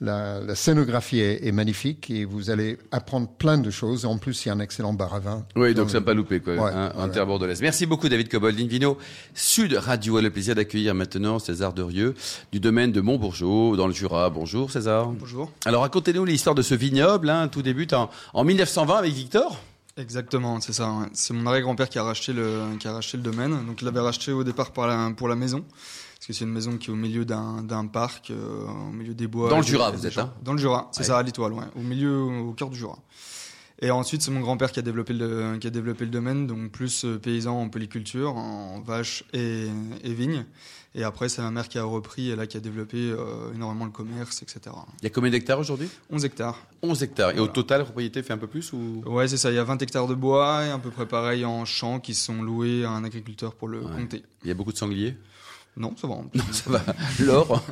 la, 0.02 0.40
la 0.40 0.54
scénographie 0.54 1.20
est, 1.20 1.46
est 1.46 1.52
magnifique 1.52 2.08
et 2.08 2.24
vous 2.24 2.48
allez 2.48 2.78
apprendre 2.90 3.28
plein 3.28 3.58
de 3.58 3.70
choses. 3.70 4.06
En 4.06 4.16
plus, 4.16 4.44
il 4.44 4.48
y 4.48 4.50
a 4.50 4.54
un 4.54 4.60
excellent 4.60 4.94
bar 4.94 5.12
à 5.12 5.18
vin. 5.20 5.44
Oui, 5.56 5.74
donc 5.74 5.90
ça 5.90 5.98
n'a 5.98 6.04
pas 6.06 6.14
loupé, 6.14 6.40
quoi, 6.40 6.54
Ouais, 6.54 6.70
hein, 6.74 6.90
ouais. 6.98 7.10
terre 7.10 7.26
bordelaise. 7.26 7.60
Merci 7.60 7.84
beaucoup, 7.84 8.08
David 8.08 8.30
Cobol, 8.30 8.56
d'Invino. 8.56 8.96
Sud 9.34 9.74
Radio 9.74 10.16
a 10.16 10.22
le 10.22 10.30
plaisir 10.30 10.54
d'accueillir 10.54 10.94
maintenant 10.94 11.38
César 11.38 11.74
Derieux, 11.74 12.14
du 12.50 12.60
domaine 12.60 12.92
de 12.92 13.02
Montbourgeot, 13.02 13.76
dans 13.76 13.86
le 13.86 13.92
Jura. 13.92 14.30
Bonjour, 14.30 14.70
César. 14.70 15.08
Bonjour. 15.08 15.52
Alors, 15.66 15.82
racontez-nous 15.82 16.24
l'histoire 16.24 16.54
de 16.54 16.62
ce 16.62 16.74
vignoble. 16.74 17.28
Hein. 17.28 17.48
Tout 17.48 17.60
débute 17.60 17.92
en, 17.92 18.08
en 18.32 18.42
1920 18.42 18.96
avec 18.96 19.12
Victor. 19.12 19.60
Exactement, 20.00 20.60
c'est 20.60 20.72
ça. 20.72 20.90
ouais. 20.90 21.06
C'est 21.12 21.34
mon 21.34 21.46
arrière-grand-père 21.46 21.88
qui 21.88 21.98
a 21.98 22.02
racheté 22.02 22.32
le 22.32 22.76
qui 22.78 22.88
a 22.88 22.92
racheté 22.92 23.16
le 23.16 23.22
domaine. 23.22 23.66
Donc 23.66 23.82
il 23.82 23.84
l'avait 23.84 24.00
racheté 24.00 24.32
au 24.32 24.44
départ 24.44 24.70
pour 24.72 24.86
la 24.86 25.10
pour 25.16 25.28
la 25.28 25.36
maison, 25.36 25.62
parce 25.68 26.26
que 26.26 26.32
c'est 26.32 26.44
une 26.44 26.52
maison 26.52 26.76
qui 26.78 26.88
est 26.88 26.92
au 26.92 26.96
milieu 26.96 27.24
d'un 27.24 27.62
d'un 27.62 27.86
parc, 27.86 28.30
euh, 28.30 28.66
au 28.66 28.92
milieu 28.92 29.14
des 29.14 29.26
bois. 29.26 29.50
Dans 29.50 29.58
le 29.58 29.62
des- 29.62 29.68
Jura, 29.68 29.90
vous 29.90 30.00
des 30.00 30.06
êtes, 30.08 30.18
hein? 30.18 30.32
Dans 30.42 30.52
le 30.52 30.58
Jura, 30.58 30.88
c'est 30.92 31.00
Ouais. 31.00 31.06
ça, 31.06 31.18
à 31.18 31.22
l'Étoile, 31.22 31.52
ouais. 31.52 31.64
Au 31.76 31.80
milieu, 31.82 32.18
au 32.20 32.52
cœur 32.52 32.70
du 32.70 32.78
Jura. 32.78 32.98
Et 33.82 33.90
ensuite, 33.90 34.20
c'est 34.22 34.30
mon 34.30 34.40
grand-père 34.40 34.72
qui 34.72 34.78
a 34.78 34.82
développé 34.82 35.14
le 35.14 35.56
qui 35.58 35.66
a 35.66 35.70
développé 35.70 36.04
le 36.04 36.10
domaine, 36.10 36.46
donc 36.46 36.70
plus 36.70 37.04
euh, 37.04 37.18
paysan 37.18 37.58
en 37.62 37.68
polyculture, 37.70 38.36
en 38.36 38.80
vaches 38.80 39.24
et, 39.32 39.68
et 40.04 40.12
vignes. 40.12 40.44
Et 40.94 41.04
après, 41.04 41.28
c'est 41.28 41.40
ma 41.40 41.50
mère 41.52 41.68
qui 41.68 41.78
a 41.78 41.84
repris 41.84 42.30
et 42.30 42.36
là 42.36 42.46
qui 42.46 42.56
a 42.56 42.60
développé 42.60 42.96
euh, 42.98 43.54
énormément 43.54 43.84
le 43.86 43.90
commerce, 43.92 44.42
etc. 44.42 44.60
Il 45.00 45.04
y 45.04 45.06
a 45.06 45.10
combien 45.10 45.30
d'hectares 45.30 45.58
aujourd'hui? 45.60 45.88
11 46.10 46.24
hectares. 46.24 46.58
11 46.82 47.02
hectares. 47.04 47.30
Et 47.30 47.38
au 47.38 47.46
total, 47.46 47.78
la 47.78 47.84
propriété 47.84 48.22
fait 48.24 48.32
un 48.32 48.38
peu 48.38 48.48
plus 48.48 48.72
ou? 48.72 49.02
Ouais, 49.06 49.28
c'est 49.28 49.36
ça. 49.36 49.50
Il 49.50 49.54
y 49.54 49.58
a 49.58 49.64
20 49.64 49.80
hectares 49.80 50.08
de 50.08 50.14
bois 50.14 50.66
et 50.66 50.70
à 50.70 50.78
peu 50.78 50.90
près 50.90 51.06
pareil 51.06 51.44
en 51.44 51.64
champs 51.64 52.00
qui 52.00 52.12
sont 52.14 52.42
loués 52.42 52.84
à 52.84 52.90
un 52.90 53.04
agriculteur 53.04 53.54
pour 53.54 53.68
le 53.68 53.78
Ouais. 53.80 53.96
compter. 53.96 54.24
il 54.42 54.48
y 54.48 54.50
a 54.50 54.54
beaucoup 54.54 54.72
de 54.72 54.78
sangliers? 54.78 55.16
Non, 55.76 55.94
ça 55.96 56.08
va. 56.08 56.16
Non, 56.16 56.44
ça 56.50 56.68
va. 56.70 56.82
L'or? 57.20 57.64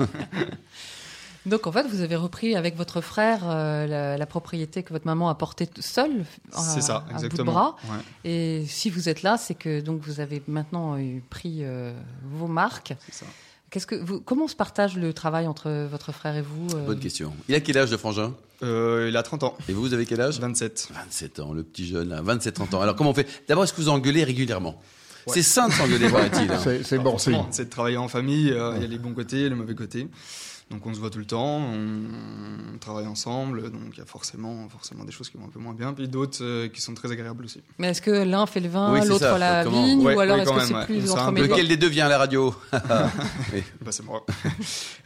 Donc 1.47 1.67
en 1.67 1.73
fait, 1.73 1.87
vous 1.87 2.01
avez 2.03 2.17
repris 2.17 2.55
avec 2.57 2.77
votre 2.77 3.01
frère 3.01 3.41
euh, 3.45 3.87
la, 3.87 4.19
la 4.19 4.27
propriété 4.27 4.83
que 4.83 4.93
votre 4.93 5.07
maman 5.07 5.29
a 5.31 5.35
portée 5.35 5.69
seule 5.81 6.25
à- 6.53 6.61
C'est 6.61 6.83
ça, 6.83 6.97
à 6.97 7.01
bout 7.01 7.09
de 7.09 7.15
exactement. 7.15 7.53
bras. 7.53 7.77
Ouais, 7.85 8.31
Et 8.31 8.65
si 8.67 8.91
vous 8.91 9.09
êtes 9.09 9.23
là, 9.23 9.37
c'est 9.39 9.55
que 9.55 9.81
donc 9.81 10.01
vous 10.03 10.21
avez 10.21 10.43
maintenant 10.49 10.99
eu 10.99 11.23
pris 11.31 11.59
euh, 11.63 11.93
vos 12.31 12.47
marques. 12.49 12.95
c'est 13.07 13.15
ça. 13.25 13.27
Qu'est-ce 13.71 13.87
que 13.87 13.97
vous, 13.97 14.19
comment 14.21 14.49
se 14.49 14.57
partage 14.57 14.97
le 14.97 15.13
travail 15.13 15.47
entre 15.47 15.71
votre 15.91 16.11
frère 16.11 16.35
et 16.37 16.41
vous 16.43 16.67
euh 16.75 16.87
Bonne 16.87 17.01
question. 17.01 17.35
Il 17.49 17.55
a 17.55 17.61
quel 17.61 17.77
âge, 17.77 17.91
le 17.91 17.99
frangin? 17.99 18.33
Euh, 18.63 19.07
il 19.11 19.17
a 19.17 19.23
30 19.23 19.43
ans. 19.43 19.55
Et 19.69 19.75
vous, 19.75 19.83
vous 19.83 19.93
avez 19.93 20.07
quel 20.07 20.23
âge? 20.23 20.41
27. 20.41 20.89
27 20.95 21.41
ans, 21.41 21.53
le 21.53 21.63
petit 21.63 21.87
jeune, 21.87 22.09
là, 22.09 22.23
27-30 22.23 22.75
ans. 22.75 22.81
Alors, 22.81 22.97
comment 22.97 23.11
on 23.11 23.15
fait? 23.15 23.29
D'abord, 23.47 23.65
est-ce 23.65 23.75
que 23.75 23.81
vous 23.83 23.91
engueulez 23.91 24.25
régulièrement? 24.25 24.81
Ouais. 25.27 25.35
C'est 25.35 25.43
sain 25.43 25.69
de 25.69 25.75
s'engueuler, 25.75 26.09
paraît-il. 26.09 26.51
hein. 26.51 26.59
C'est 26.65 26.83
c'est 26.83 26.99
bon. 26.99 27.19
C'est 27.19 27.65
de 27.67 27.71
travailler 27.71 27.99
en 27.99 28.09
famille. 28.09 28.51
euh, 28.53 28.73
Il 28.77 28.83
y 28.83 28.85
a 28.87 28.89
les 28.89 28.97
bons 28.99 29.13
côtés 29.13 29.41
et 29.43 29.49
les 29.51 29.55
mauvais 29.55 29.75
côtés. 29.75 30.09
Donc 30.71 30.87
on 30.87 30.93
se 30.93 31.01
voit 31.01 31.09
tout 31.09 31.19
le 31.19 31.25
temps, 31.25 31.61
on, 31.61 32.75
on 32.75 32.79
travaille 32.79 33.07
ensemble, 33.07 33.71
donc 33.71 33.81
il 33.95 33.99
y 33.99 34.03
a 34.03 34.05
forcément, 34.05 34.69
forcément 34.69 35.05
des 35.05 35.13
choses 35.13 35.31
qui 35.31 35.39
vont 35.39 35.47
un 35.47 35.49
peu 35.49 35.59
moins 35.59 35.73
bien, 35.73 35.95
puis 35.95 36.09
d'autres 36.09 36.43
euh, 36.43 36.69
qui 36.69 36.83
sont 36.83 36.93
très 36.93 37.11
agréables 37.11 37.47
aussi. 37.47 37.63
Mais 37.79 37.89
est-ce 37.89 38.03
que 38.03 38.11
l'un 38.11 38.45
fait 38.45 38.61
le 38.61 38.69
vin, 38.69 38.93
Oui, 38.93 39.07
l'autre 39.09 39.39
la 39.39 39.65
comment 39.65 39.83
vigne, 39.83 40.03
Ouais, 40.03 40.15
ou 40.15 40.21
alors 40.21 40.37
oui, 40.37 40.43
est-ce 40.43 40.53
que 40.53 40.61
c'est 40.67 40.75
ouais. 40.75 40.85
plus 40.85 41.05
peu 41.05 41.11
entremêlé 41.13 41.49
Lequel 41.49 41.69
des 41.69 41.79
deux 41.79 41.89
vient 41.89 42.05
à 42.07 42.11
la 42.11 42.19
radio? 42.19 42.55
Bah, 43.83 43.91
c'est 43.93 44.05
moi. 44.05 44.25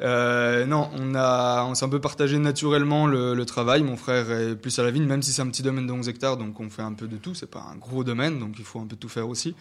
Euh, 0.01 0.67
non, 0.67 0.91
on 0.99 1.15
a, 1.15 1.65
on 1.65 1.75
s'est 1.77 1.85
un 1.85 1.89
peu 1.89 2.01
partagé 2.01 2.37
naturellement 2.39 3.07
le, 3.07 3.35
le 3.35 3.47
travail. 3.47 3.83
Mon 3.85 3.97
frère 3.97 4.31
est 4.33 4.57
plus 4.57 4.77
à 4.81 4.83
la 4.83 4.91
vigne, 4.91 5.05
même 5.05 5.23
si 5.23 5.33
c'est 5.33 5.43
un 5.43 5.47
petit 5.47 5.63
domaine 5.63 5.87
de 5.87 5.93
11 5.93 6.09
hectares, 6.09 6.37
donc 6.39 6.59
on 6.59 6.69
fait 6.71 6.83
un 6.83 6.93
peu 6.93 7.07
de 7.07 7.17
tout. 7.17 7.35
C'est 7.35 7.51
pas 7.51 7.65
un 7.73 7.77
gros 7.77 8.03
domaine, 8.03 8.41
donc 8.41 8.55
il 8.59 8.65
faut 8.65 8.81
un 8.81 8.87
peu 8.87 8.97
tout 8.97 9.09
faire 9.09 9.29
aussi. 9.29 9.55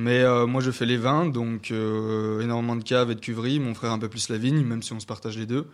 Mais 0.00 0.20
euh, 0.22 0.46
moi, 0.46 0.62
je 0.62 0.70
fais 0.70 0.86
les 0.86 0.96
vins, 0.96 1.26
donc 1.26 1.72
euh, 1.72 2.40
énormément 2.40 2.76
de 2.76 2.84
caves 2.84 3.10
et 3.10 3.16
de 3.16 3.20
cuveries. 3.20 3.58
Mon 3.58 3.74
frère 3.74 3.90
un 3.90 3.98
peu 3.98 4.08
plus 4.08 4.28
la 4.28 4.38
vigne, 4.38 4.64
même 4.64 4.80
si 4.82 4.92
on 4.92 5.00
se 5.00 5.06
partage 5.06 5.36
les 5.36 5.44
deux. 5.46 5.66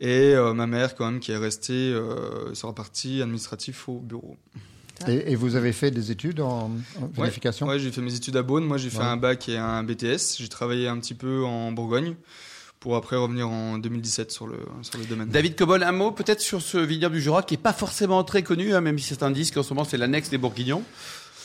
Et 0.00 0.32
euh, 0.34 0.54
ma 0.54 0.66
mère, 0.68 0.94
quand 0.94 1.04
même, 1.10 1.18
qui 1.18 1.32
est 1.32 1.36
restée 1.36 1.72
euh, 1.92 2.54
sur 2.54 2.68
la 2.68 2.74
partie 2.74 3.20
administrative 3.20 3.76
au 3.88 3.98
bureau. 3.98 4.36
Et, 5.08 5.32
et 5.32 5.34
vous 5.34 5.56
avez 5.56 5.72
fait 5.72 5.90
des 5.90 6.12
études 6.12 6.40
en, 6.40 6.70
en 7.02 7.06
vinification? 7.12 7.66
Ouais, 7.66 7.80
j'ai 7.80 7.90
fait 7.90 8.00
mes 8.00 8.14
études 8.14 8.36
à 8.36 8.42
Beaune. 8.44 8.64
Moi, 8.64 8.78
j'ai 8.78 8.90
fait 8.90 8.98
Ouais. 8.98 9.04
un 9.04 9.16
bac 9.16 9.48
et 9.48 9.58
un 9.58 9.82
BTS. 9.82 10.36
J'ai 10.38 10.48
travaillé 10.48 10.86
un 10.86 10.98
petit 11.00 11.14
peu 11.14 11.44
en 11.44 11.72
Bourgogne 11.72 12.14
pour 12.78 12.94
après 12.94 13.16
revenir 13.16 13.48
en 13.48 13.78
2017 13.78 14.30
sur 14.30 14.46
le, 14.46 14.58
sur 14.82 14.98
le 15.00 15.04
domaine. 15.06 15.28
David 15.30 15.56
Cobol, 15.56 15.82
un 15.82 15.90
mot 15.90 16.12
peut-être 16.12 16.40
sur 16.40 16.62
ce 16.62 16.78
vignoble 16.78 17.16
du 17.16 17.20
Jura 17.22 17.42
qui 17.42 17.54
est 17.54 17.56
pas 17.56 17.72
forcément 17.72 18.22
très 18.22 18.44
connu, 18.44 18.72
hein, 18.72 18.80
même 18.80 18.98
si 19.00 19.06
c'est 19.08 19.22
un 19.24 19.30
disque 19.32 19.56
en 19.56 19.62
ce 19.64 19.74
moment, 19.74 19.84
c'est 19.84 19.96
l'annexe 19.96 20.28
des 20.30 20.38
Bourguignons. 20.38 20.84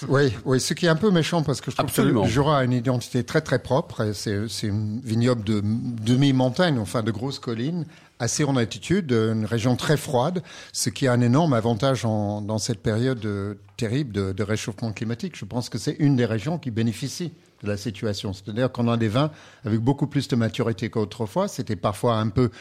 Oui, 0.08 0.34
oui, 0.46 0.60
ce 0.60 0.74
qui 0.74 0.86
est 0.86 0.90
un 0.90 0.96
peu 0.96 1.12
méchant 1.12 1.44
parce 1.44 1.62
que 1.62 1.72
je 1.72 1.76
trouve 1.76 1.90
Absolument. 1.90 2.22
que 2.22 2.28
le 2.28 2.32
Jura 2.32 2.60
a 2.60 2.64
une 2.64 2.72
identité 2.74 3.24
très 3.24 3.42
très 3.42 3.60
propre. 3.60 4.02
et 4.06 4.14
C'est 4.14 4.48
c'est 4.48 4.68
une 4.68 5.00
vignoble 5.02 5.44
de 5.44 5.62
demi-montagne, 5.64 6.80
enfin 6.80 7.04
de 7.04 7.12
grosses 7.12 7.40
collines, 7.40 7.86
assez 8.20 8.44
en 8.44 8.56
altitude, 8.56 9.12
une 9.12 9.46
région 9.46 9.76
très 9.76 9.98
froide, 9.98 10.42
ce 10.74 10.90
qui 10.90 11.08
a 11.08 11.14
un 11.14 11.22
énorme 11.22 11.54
avantage 11.54 12.06
en- 12.06 12.42
dans 12.42 12.58
cette 12.58 12.80
période 12.82 13.26
euh, 13.26 13.56
terrible 13.78 14.12
de, 14.14 14.32
de 14.34 14.44
réchauffement 14.44 14.92
climatique. 14.92 15.38
Je 15.38 15.46
pense 15.46 15.70
que 15.70 15.78
c'est 15.78 15.96
une 16.00 16.16
des 16.16 16.26
régions 16.26 16.58
qui 16.58 16.72
bénéficie 16.72 17.32
de 17.64 17.68
la 17.68 17.78
situation. 17.78 18.32
C'est-à-dire 18.34 18.72
qu'on 18.72 18.88
a 18.88 18.96
des 18.98 19.10
vins 19.10 19.32
avec 19.66 19.80
beaucoup 19.80 20.08
plus 20.08 20.28
de 20.30 20.36
maturité 20.36 20.90
qu'autrefois. 20.90 21.48
C'était 21.50 21.76
parfois 21.76 22.18
un 22.18 22.30
peu, 22.30 22.52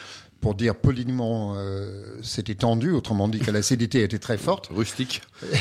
pour 0.41 0.55
dire 0.55 0.75
poliment, 0.75 1.53
euh, 1.57 2.17
c'était 2.21 2.55
tendu, 2.55 2.91
autrement 2.91 3.27
dit 3.29 3.39
que 3.39 3.51
l'acidité 3.51 4.03
était 4.03 4.19
très 4.19 4.37
forte. 4.37 4.67
Rustique. 4.73 5.21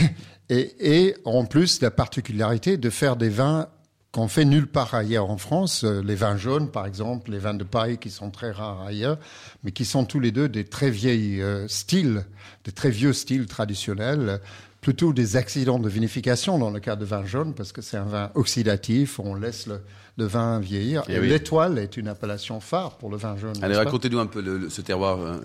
Et, 0.51 1.07
et 1.07 1.17
en 1.25 1.45
plus, 1.45 1.81
la 1.81 1.91
particularité 1.91 2.77
de 2.77 2.91
faire 2.91 3.17
des 3.17 3.29
vins 3.29 3.69
qu'on 4.13 4.29
fait 4.29 4.45
nulle 4.45 4.67
part 4.67 4.95
ailleurs 4.95 5.31
en 5.31 5.37
France. 5.37 5.85
Euh, 5.85 6.03
les 6.03 6.15
vins 6.15 6.37
jaunes, 6.37 6.71
par 6.71 6.87
exemple, 6.87 7.31
les 7.31 7.39
vins 7.39 7.55
de 7.55 7.65
paille 7.65 7.99
qui 7.99 8.11
sont 8.11 8.31
très 8.31 8.51
rares 8.51 8.83
ailleurs, 8.83 9.19
mais 9.63 9.71
qui 9.71 9.85
sont 9.85 10.05
tous 10.05 10.21
les 10.21 10.33
deux 10.33 10.49
des 10.49 10.65
très 10.65 10.91
vieilles 10.91 11.43
euh, 11.43 11.69
styles, 11.69 12.25
des 12.65 12.73
très 12.73 12.91
vieux 12.91 13.13
styles 13.13 13.47
traditionnels, 13.47 14.41
plutôt 14.89 15.13
des 15.13 15.37
accidents 15.37 15.79
de 15.79 15.87
vinification 15.87 16.59
dans 16.59 16.71
le 16.71 16.81
cas 16.81 16.97
de 16.97 17.05
vin 17.05 17.23
jaune, 17.27 17.53
parce 17.53 17.73
que 17.73 17.83
c'est 17.83 17.99
un 17.99 18.05
vin 18.05 18.31
oxydatif, 18.35 19.21
on 19.21 19.35
laisse 19.35 19.67
le, 19.67 19.81
le 20.17 20.25
vin 20.25 20.61
vieillir. 20.61 21.03
Eh 21.11 21.17
Et 21.17 21.21
oui. 21.21 21.29
l'étoile 21.29 21.77
est 21.79 21.99
une 21.99 22.09
appellation 22.09 22.59
phare 22.59 22.97
pour 22.97 23.11
le 23.11 23.19
vin 23.19 23.37
jaune. 23.37 23.53
Allez, 23.61 23.77
racontez-nous 23.77 24.19
un 24.19 24.25
peu 24.25 24.41
le- 24.41 24.57
le- 24.57 24.71
ce 24.71 24.81
terroir. 24.81 25.21
euh, 25.21 25.37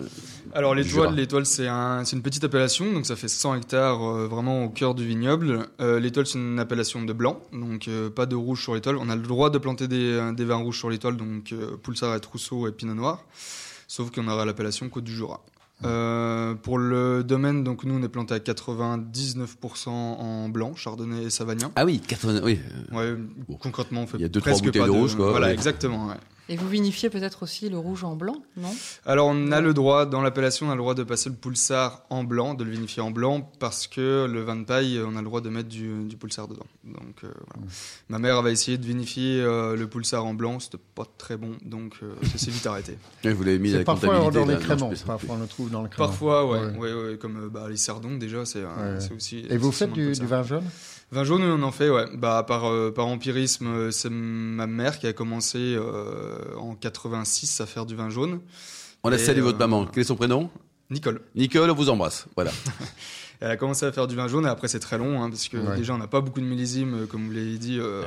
Alors 0.54 0.74
l'étoile, 0.74 1.14
l'étoile 1.14 1.44
c'est 1.44 1.68
un, 1.68 2.06
c'est 2.06 2.16
une 2.16 2.22
petite 2.22 2.42
appellation, 2.44 2.90
donc 2.90 3.04
ça 3.04 3.16
fait 3.16 3.28
100 3.28 3.56
hectares 3.56 4.02
euh, 4.02 4.26
vraiment 4.28 4.64
au 4.64 4.70
cœur 4.70 4.94
du 4.94 5.06
vignoble. 5.06 5.66
Euh, 5.82 6.00
l'étoile 6.00 6.24
c'est 6.26 6.38
une 6.38 6.58
appellation 6.58 7.02
de 7.02 7.12
blanc, 7.12 7.38
donc 7.52 7.86
euh, 7.88 8.08
pas 8.08 8.24
de 8.24 8.36
rouge 8.36 8.62
sur 8.62 8.74
l'étoile. 8.74 8.96
On 8.98 9.10
a 9.10 9.16
le 9.16 9.20
droit 9.22 9.50
de 9.50 9.58
planter 9.58 9.88
des, 9.88 10.32
des 10.34 10.44
vins 10.46 10.56
rouges 10.56 10.78
sur 10.78 10.88
l'étoile, 10.88 11.18
donc 11.18 11.52
euh, 11.52 11.76
Poulsard 11.82 12.14
et 12.16 12.20
Trousseau 12.20 12.66
et 12.66 12.72
Pinot 12.72 12.94
Noir, 12.94 13.22
sauf 13.88 14.10
qu'on 14.10 14.26
aura 14.26 14.46
l'appellation 14.46 14.88
Côte 14.88 15.04
du 15.04 15.12
Jura. 15.14 15.40
Euh, 15.84 16.54
pour 16.54 16.78
le 16.78 17.22
domaine, 17.24 17.64
donc 17.64 17.84
nous 17.84 17.94
on 17.94 18.02
est 18.02 18.08
planté 18.08 18.34
à 18.34 18.38
99% 18.38 19.88
en 19.88 20.48
blanc, 20.48 20.74
chardonnay 20.74 21.24
et 21.24 21.30
savagnin. 21.30 21.70
Ah 21.76 21.84
oui, 21.84 22.00
80. 22.00 22.40
Oui. 22.44 22.58
Ouais, 22.92 23.14
Bon. 23.48 23.56
concrètement 23.56 24.02
on 24.02 24.06
fait 24.06 24.18
Il 24.18 24.22
y 24.22 24.24
a 24.24 24.28
deux, 24.28 24.40
trois 24.40 24.52
presque 24.52 24.64
bouteilles 24.64 24.82
pas 24.82 24.86
de 24.88 24.92
rouge, 24.92 25.14
quoi, 25.16 25.30
Voilà, 25.30 25.48
ouais. 25.48 25.52
exactement. 25.54 26.06
ouais. 26.08 26.14
Et 26.50 26.56
vous 26.56 26.68
vinifiez 26.68 27.08
peut-être 27.08 27.42
aussi 27.44 27.70
le 27.70 27.78
rouge 27.78 28.04
en 28.04 28.16
blanc, 28.16 28.36
non? 28.58 28.68
Alors 29.06 29.28
on 29.28 29.50
a 29.50 29.62
le 29.62 29.72
droit, 29.72 30.04
dans 30.04 30.20
l'appellation, 30.20 30.66
on 30.66 30.70
a 30.70 30.74
le 30.74 30.80
droit 30.80 30.94
de 30.94 31.02
passer 31.02 31.30
le 31.30 31.36
pulsar 31.36 32.02
en 32.10 32.22
blanc, 32.22 32.52
de 32.52 32.64
le 32.64 32.70
vinifier 32.70 33.00
en 33.02 33.10
blanc, 33.10 33.50
parce 33.60 33.86
que 33.86 34.26
le 34.30 34.42
vin 34.42 34.56
de 34.56 34.64
paille, 34.64 35.00
on 35.06 35.16
a 35.16 35.20
le 35.20 35.24
droit 35.24 35.40
de 35.40 35.48
mettre 35.48 35.70
du, 35.70 36.04
du 36.04 36.16
pulsar 36.18 36.46
dedans. 36.46 36.66
Donc 36.84 37.24
euh, 37.24 37.28
voilà. 37.54 37.66
Ma 38.10 38.18
mère 38.18 38.36
avait 38.36 38.52
essayé 38.52 38.76
de 38.76 38.84
vinifier 38.84 39.40
euh, 39.40 39.74
le 39.74 39.86
pulsar 39.88 40.26
en 40.26 40.34
blanc, 40.34 40.60
c'était 40.60 40.76
pas 40.94 41.06
très 41.16 41.38
bon, 41.38 41.52
donc 41.64 41.94
euh, 42.02 42.12
ça 42.30 42.36
s'est 42.36 42.50
vite 42.50 42.66
arrêté. 42.66 42.98
Oui, 43.24 43.32
Vous 43.32 43.42
l'avez 43.42 43.58
mis 43.58 43.70
la 43.70 43.82
parfois 43.84 44.18
comptabilité. 44.18 44.40
dans 44.44 44.58
les 44.58 44.58
créments. 44.64 44.92
Parfois 45.06 45.36
on 45.36 45.40
le 45.40 45.46
trouve 45.46 45.70
dans 45.70 45.82
le 45.82 45.88
crément. 45.88 46.08
Parfois, 46.08 46.46
ouais, 46.46 46.58
Ouais. 46.58 46.76
ouais, 46.76 46.92
ouais, 47.12 47.16
comme 47.16 47.44
euh, 47.46 47.48
bah, 47.48 47.68
les 47.70 47.78
sardons 47.78 48.16
déjà, 48.16 48.44
c'est 48.44 48.62
aussi. 49.16 49.46
Et 49.48 49.56
vous 49.56 49.72
faites 49.72 49.92
du 49.92 50.12
vin 50.12 50.42
jaune? 50.42 50.64
Vin 51.14 51.22
jaune, 51.24 51.42
on 51.44 51.62
en 51.62 51.70
fait, 51.70 51.90
ouais. 51.90 52.06
Bah, 52.16 52.44
par, 52.46 52.64
euh, 52.64 52.90
par 52.90 53.06
empirisme, 53.06 53.66
euh, 53.68 53.90
c'est 53.92 54.10
ma 54.10 54.66
mère 54.66 54.98
qui 54.98 55.06
a 55.06 55.12
commencé 55.12 55.58
euh, 55.58 56.34
en 56.58 56.74
86 56.74 57.60
à 57.60 57.66
faire 57.66 57.86
du 57.86 57.94
vin 57.94 58.10
jaune. 58.10 58.40
On 59.04 59.12
a 59.12 59.18
salué 59.18 59.40
votre 59.40 59.58
maman. 59.58 59.86
Quel 59.86 60.00
est 60.00 60.04
son 60.06 60.16
prénom? 60.16 60.50
Nicole. 60.90 61.20
Nicole, 61.36 61.70
on 61.70 61.74
vous 61.74 61.88
embrasse. 61.88 62.26
Voilà. 62.34 62.50
Elle 63.40 63.50
a 63.50 63.56
commencé 63.56 63.84
à 63.84 63.92
faire 63.92 64.06
du 64.06 64.14
vin 64.16 64.28
jaune 64.28 64.46
et 64.46 64.48
après 64.48 64.68
c'est 64.68 64.78
très 64.78 64.96
long 64.96 65.22
hein, 65.22 65.28
parce 65.28 65.48
que 65.48 65.56
Ouais. 65.58 65.76
déjà 65.76 65.92
on 65.92 65.98
n'a 65.98 66.06
pas 66.06 66.20
beaucoup 66.20 66.40
de 66.40 66.46
millésimes 66.46 67.06
comme 67.08 67.26
vous 67.26 67.32
l'avez 67.32 67.58
dit. 67.58 67.78
euh, 67.80 68.02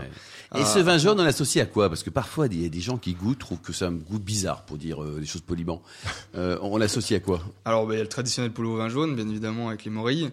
Et 0.55 0.61
à- 0.61 0.65
ce 0.65 0.79
vin 0.79 0.97
jaune, 0.97 1.19
on 1.19 1.23
l'associe 1.23 1.61
à 1.63 1.67
quoi? 1.69 1.89
Parce 1.89 2.01
que 2.01 2.09
parfois, 2.09 2.47
il 2.47 2.61
y 2.63 2.65
a 2.65 2.69
des 2.69 2.79
gens 2.79 2.97
qui 2.97 3.13
goûtent, 3.13 3.37
trouvent 3.39 3.59
que 3.59 3.73
c'est 3.73 3.85
un 3.85 3.91
goût 3.91 4.19
bizarre, 4.19 4.63
pour 4.63 4.77
dire 4.77 5.03
euh, 5.03 5.19
des 5.19 5.25
choses 5.25 5.41
poliment. 5.41 5.83
Euh, 6.35 6.57
on 6.61 6.77
l'associe 6.77 7.19
à 7.19 7.23
quoi? 7.23 7.41
Alors 7.65 7.85
bah, 7.85 7.93
il 7.93 7.97
y 7.97 7.99
a 7.99 8.03
le 8.03 8.09
traditionnel 8.09 8.51
poulet 8.51 8.69
au 8.69 8.77
vin 8.77 8.89
jaune 8.89 9.15
bien 9.15 9.27
évidemment 9.27 9.67
avec 9.67 9.83
les 9.83 9.91
morilles, 9.91 10.29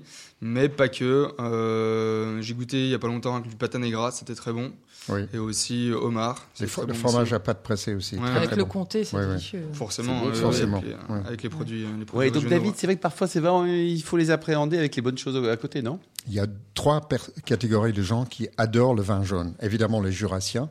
mais 0.46 0.68
pas 0.68 0.88
que. 0.88 1.28
Euh, 1.40 2.40
J'ai 2.42 2.52
goûté 2.54 2.76
il 2.84 2.90
y 2.90 2.94
a 2.94 2.98
pas 2.98 3.06
longtemps 3.06 3.36
avec 3.36 3.48
du 3.48 3.56
patané 3.56 3.90
gras, 3.90 4.10
c'était 4.10 4.34
très 4.34 4.52
bon. 4.52 4.72
Oui. 5.08 5.22
Et 5.32 5.38
aussi 5.38 5.90
euh, 5.90 5.96
homard. 5.96 6.46
Très 6.54 6.66
le 6.66 6.86
bon 6.86 6.94
fromage 6.94 7.22
aussi. 7.28 7.34
à 7.34 7.40
pâte 7.40 7.62
pressée 7.62 7.94
aussi. 7.94 8.16
Ouais, 8.16 8.20
très, 8.22 8.30
ouais. 8.30 8.36
Avec 8.36 8.48
très 8.50 8.56
le 8.56 8.64
bon. 8.64 8.70
comté, 8.70 9.04
c'est 9.04 9.16
Ouais, 9.16 9.26
délicieux. 9.26 9.64
Forcément, 9.72 10.20
C'est 10.20 10.24
bon, 10.24 10.30
euh, 10.30 10.34
forcément, 10.34 10.76
Avec, 10.78 10.88
les, 10.88 11.14
ouais. 11.14 11.20
avec 11.26 11.42
les 11.42 11.48
produits. 11.48 11.86
Les 11.98 12.04
produits 12.04 12.28
Ouais, 12.28 12.30
donc. 12.30 12.48
David, 12.48 12.74
c'est 12.76 12.86
vrai 12.86 12.96
que 12.96 13.00
parfois, 13.02 13.26
c'est 13.26 13.40
vraiment, 13.40 13.64
il 13.64 14.02
faut 14.02 14.16
les 14.18 14.30
appréhender 14.30 14.76
avec 14.78 14.94
les 14.96 15.02
bonnes 15.02 15.18
choses 15.18 15.36
à 15.48 15.56
côté, 15.56 15.80
non? 15.82 15.98
Il 16.26 16.34
y 16.34 16.40
a 16.40 16.46
trois 16.74 17.00
per- 17.08 17.16
catégories 17.44 17.92
de 17.92 18.02
gens 18.02 18.24
qui 18.26 18.48
adorent 18.58 18.94
le 18.94 19.02
vin 19.02 19.22
jaune. 19.24 19.54
Évidemment, 19.60 20.00
les 20.00 20.12
Jurassiens, 20.12 20.70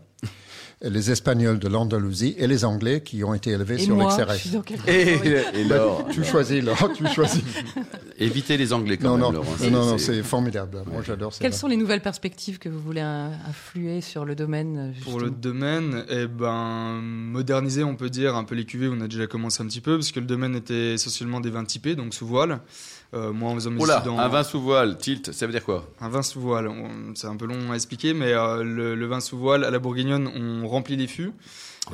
les 0.84 1.12
Espagnols 1.12 1.60
de 1.60 1.68
l'Andalousie 1.68 2.36
et 2.38 2.48
les 2.48 2.66
Anglais 2.66 3.02
qui 3.02 3.24
ont 3.24 3.34
été 3.34 3.52
élevés 3.52 3.76
Et 3.76 3.86
sur 3.86 3.96
l'XRF. 3.96 4.48
Et, 4.88 5.20
et 5.60 5.64
Laure 5.64 6.06
Tu 6.12 6.24
choisis, 6.24 6.62
Laurent, 6.62 6.90
tu 6.90 7.08
choisis. 7.14 7.42
Évitez 8.20 8.58
les 8.58 8.74
Anglais 8.74 8.98
quand 8.98 9.18
Non, 9.18 9.18
même, 9.18 9.24
non, 9.24 9.32
Laure, 9.32 9.46
hein. 9.46 9.70
non, 9.70 9.80
non, 9.80 9.86
non, 9.92 9.98
c'est 9.98 10.22
formidable. 10.24 10.84
Moi, 10.92 11.02
j'adore 11.06 11.34
ça. 11.34 11.40
Quelles 11.42 11.54
sont 11.54 11.68
les 11.68 11.78
nouvelles 11.78 12.02
perspectives 12.02 12.60
que 12.60 12.70
vous 12.70 12.80
voulez 12.80 13.02
euh, 13.02 13.30
influer 13.48 14.02
sur 14.02 14.26
le 14.26 14.36
domaine 14.36 14.94
Pour 15.04 15.20
le 15.20 15.30
domaine, 15.30 16.06
eh 16.10 16.28
ben, 16.28 17.00
moderniser, 17.02 17.84
on 17.84 17.96
peut 17.96 18.10
dire, 18.10 18.36
un 18.36 18.44
peu 18.44 18.56
les 18.56 18.66
cuvées, 18.66 18.90
on 18.92 19.00
a 19.02 19.08
déjà 19.08 19.28
commencé 19.28 19.64
un 19.64 19.68
petit 19.68 19.82
peu, 19.82 19.96
parce 19.98 20.12
que 20.12 20.20
le 20.20 20.26
domaine 20.26 20.56
était 20.56 20.94
essentiellement 20.94 21.40
des 21.40 21.50
vins 21.50 21.66
typés, 21.66 21.96
donc 21.96 22.14
sous 22.14 22.28
voile. 22.28 22.60
Euh, 23.14 23.32
moi, 23.32 23.52
en 23.52 23.56
faisant 23.56 23.70
mes 23.72 23.80
en- 23.84 24.18
un 24.20 24.28
vin 24.28 24.44
sous 24.44 24.60
voile, 24.60 24.98
tilt, 24.98 25.32
ça 25.34 25.46
veut 25.46 25.52
dire 25.52 25.64
quoi? 25.64 25.88
Un 26.02 26.10
vin 26.10 26.24
sous 26.24 26.40
voile, 26.42 26.68
on- 26.68 27.14
c'est 27.16 27.28
un 27.28 27.36
peu 27.36 27.46
long 27.46 27.72
à 27.72 27.76
expliquer, 27.76 28.14
mais 28.14 28.34
euh, 28.34 28.64
le, 28.64 28.96
le 28.96 29.06
vin 29.06 29.20
sous 29.20 29.38
voile 29.38 29.64
à 29.66 29.70
la 29.72 29.78
bourguignonne, 29.80 30.28
on 30.36 30.68
remplit 30.68 30.96
les 30.96 31.08
fûts. 31.08 31.32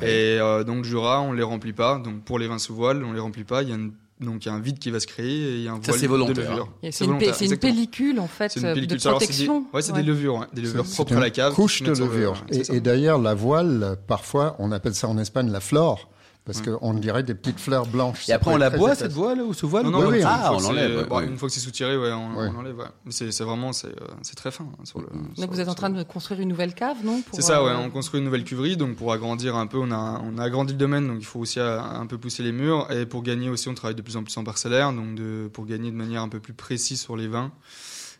Et 0.02 0.38
euh, 0.40 0.64
donc 0.64 0.84
Jura, 0.84 1.20
on 1.20 1.32
les 1.32 1.42
remplit 1.42 1.72
pas. 1.72 1.98
Donc 1.98 2.22
pour 2.24 2.38
les 2.38 2.46
vins 2.46 2.58
sous 2.58 2.74
voile, 2.74 3.04
on 3.04 3.12
les 3.12 3.20
remplit 3.20 3.44
pas. 3.44 3.62
Il 3.62 3.68
y 3.68 3.72
a 3.72 3.74
une- 3.74 3.92
donc 4.20 4.44
il 4.44 4.48
y 4.48 4.50
a 4.50 4.54
un 4.54 4.60
vide 4.60 4.78
qui 4.78 4.90
va 4.90 5.00
se 5.00 5.06
créer 5.06 5.26
et 5.50 5.54
il 5.56 5.62
y 5.62 5.68
a 5.68 5.72
un 5.72 5.76
Ça, 5.76 5.88
voile 5.92 5.98
c'est 5.98 6.06
volontaire, 6.06 6.34
de 6.36 6.40
levure. 6.42 6.68
C'est 6.90 7.00
une, 7.00 7.06
volontaire, 7.08 7.32
pe- 7.32 7.36
c'est 7.38 7.46
une 7.46 7.56
pellicule 7.56 8.20
en 8.20 8.26
fait 8.28 8.50
C'est 8.50 8.60
une 8.60 8.74
pellicule. 8.74 8.98
de 8.98 9.08
Alors, 9.08 9.20
c'est 9.20 9.26
des- 9.26 9.32
protection. 9.46 9.66
Ouais, 9.74 9.82
c'est 9.82 9.92
Ouais. 9.92 10.00
des 10.02 10.06
levures, 10.06 10.46
des 10.52 10.62
levures 10.62 10.84
propres 10.84 11.16
à 11.16 11.20
la 11.20 11.26
une 11.26 11.32
cave. 11.32 11.54
Couche 11.54 11.82
de 11.82 11.92
levure. 11.92 12.44
et 12.50 12.80
d'ailleurs, 12.80 13.18
la 13.18 13.34
voile, 13.34 13.96
parfois, 14.06 14.56
on 14.58 14.72
appelle 14.72 14.94
ça 14.94 15.08
en 15.08 15.18
Espagne 15.18 15.50
la 15.50 15.60
flore, 15.60 16.08
parce 16.44 16.62
qu'on 16.62 16.94
dirait 16.94 17.22
des 17.22 17.34
petites 17.34 17.60
fleurs 17.60 17.86
blanches. 17.86 18.28
Et 18.28 18.32
après, 18.32 18.52
on 18.52 18.56
la 18.56 18.70
boit, 18.70 18.88
épaisse. 18.88 18.98
cette 19.00 19.12
voile 19.12 19.40
ou 19.42 19.52
sous 19.54 19.68
voile 19.68 19.84
Non, 19.84 19.88
ou 19.90 19.92
non, 19.92 20.00
pas 20.00 20.06
oui, 20.08 20.16
oui, 20.18 20.24
Ah, 20.26 20.52
on 20.54 20.60
l'enlève. 20.60 21.06
bon, 21.08 21.16
ouais. 21.18 21.26
Une 21.26 21.36
fois 21.38 21.48
que 21.48 21.54
c'est 21.54 21.60
soutiré, 21.60 21.96
ouais, 21.96 22.10
on, 22.12 22.34
Ouais. 22.36 22.48
on 22.52 22.58
enlève. 22.58 22.76
ouais. 22.78 22.84
Mais 23.04 23.12
c'est 23.12 23.44
vraiment, 23.44 23.72
c'est 23.72 23.88
euh, 23.88 24.34
très 24.36 24.50
fin 24.50 24.64
hein, 24.64 24.84
sur 24.84 25.00
le. 25.00 25.06
sur 25.34 25.42
Donc 25.44 25.52
vous 25.54 25.60
êtes 25.60 25.68
en 25.68 25.74
train 25.74 25.90
de 25.90 26.02
construire 26.02 26.40
une 26.40 26.48
nouvelle 26.48 26.74
cave, 26.74 26.96
non 27.04 27.22
C'est 27.32 27.42
ça, 27.42 27.62
ouais. 27.62 27.70
euh, 27.70 27.76
On 27.78 27.90
construit 27.90 28.18
une 28.18 28.24
nouvelle 28.24 28.44
cuverie, 28.44 28.76
donc 28.76 28.96
pour 28.96 29.12
agrandir 29.12 29.54
un 29.56 29.66
peu, 29.66 29.78
on 29.78 29.90
a, 29.92 30.20
on 30.24 30.38
a 30.38 30.42
agrandi 30.42 30.72
le 30.72 30.78
domaine, 30.78 31.06
donc 31.06 31.18
il 31.20 31.26
faut 31.26 31.40
aussi 31.40 31.60
euh, 31.60 31.80
un 31.80 32.06
peu 32.06 32.18
pousser 32.18 32.42
les 32.42 32.52
murs. 32.52 32.90
Et 32.90 33.06
pour 33.06 33.22
gagner 33.22 33.48
aussi, 33.48 33.68
on 33.68 33.74
travaille 33.74 33.94
de 33.96 34.02
plus 34.02 34.16
en 34.16 34.22
plus 34.24 34.36
en 34.36 34.42
parcellaire, 34.44 34.92
donc 34.92 35.14
de, 35.14 35.48
pour 35.52 35.66
gagner 35.66 35.90
de 35.90 35.96
manière 35.96 36.22
un 36.22 36.28
peu 36.28 36.40
plus 36.40 36.54
précise 36.54 37.00
sur 37.00 37.16
les 37.16 37.28
vins, 37.28 37.52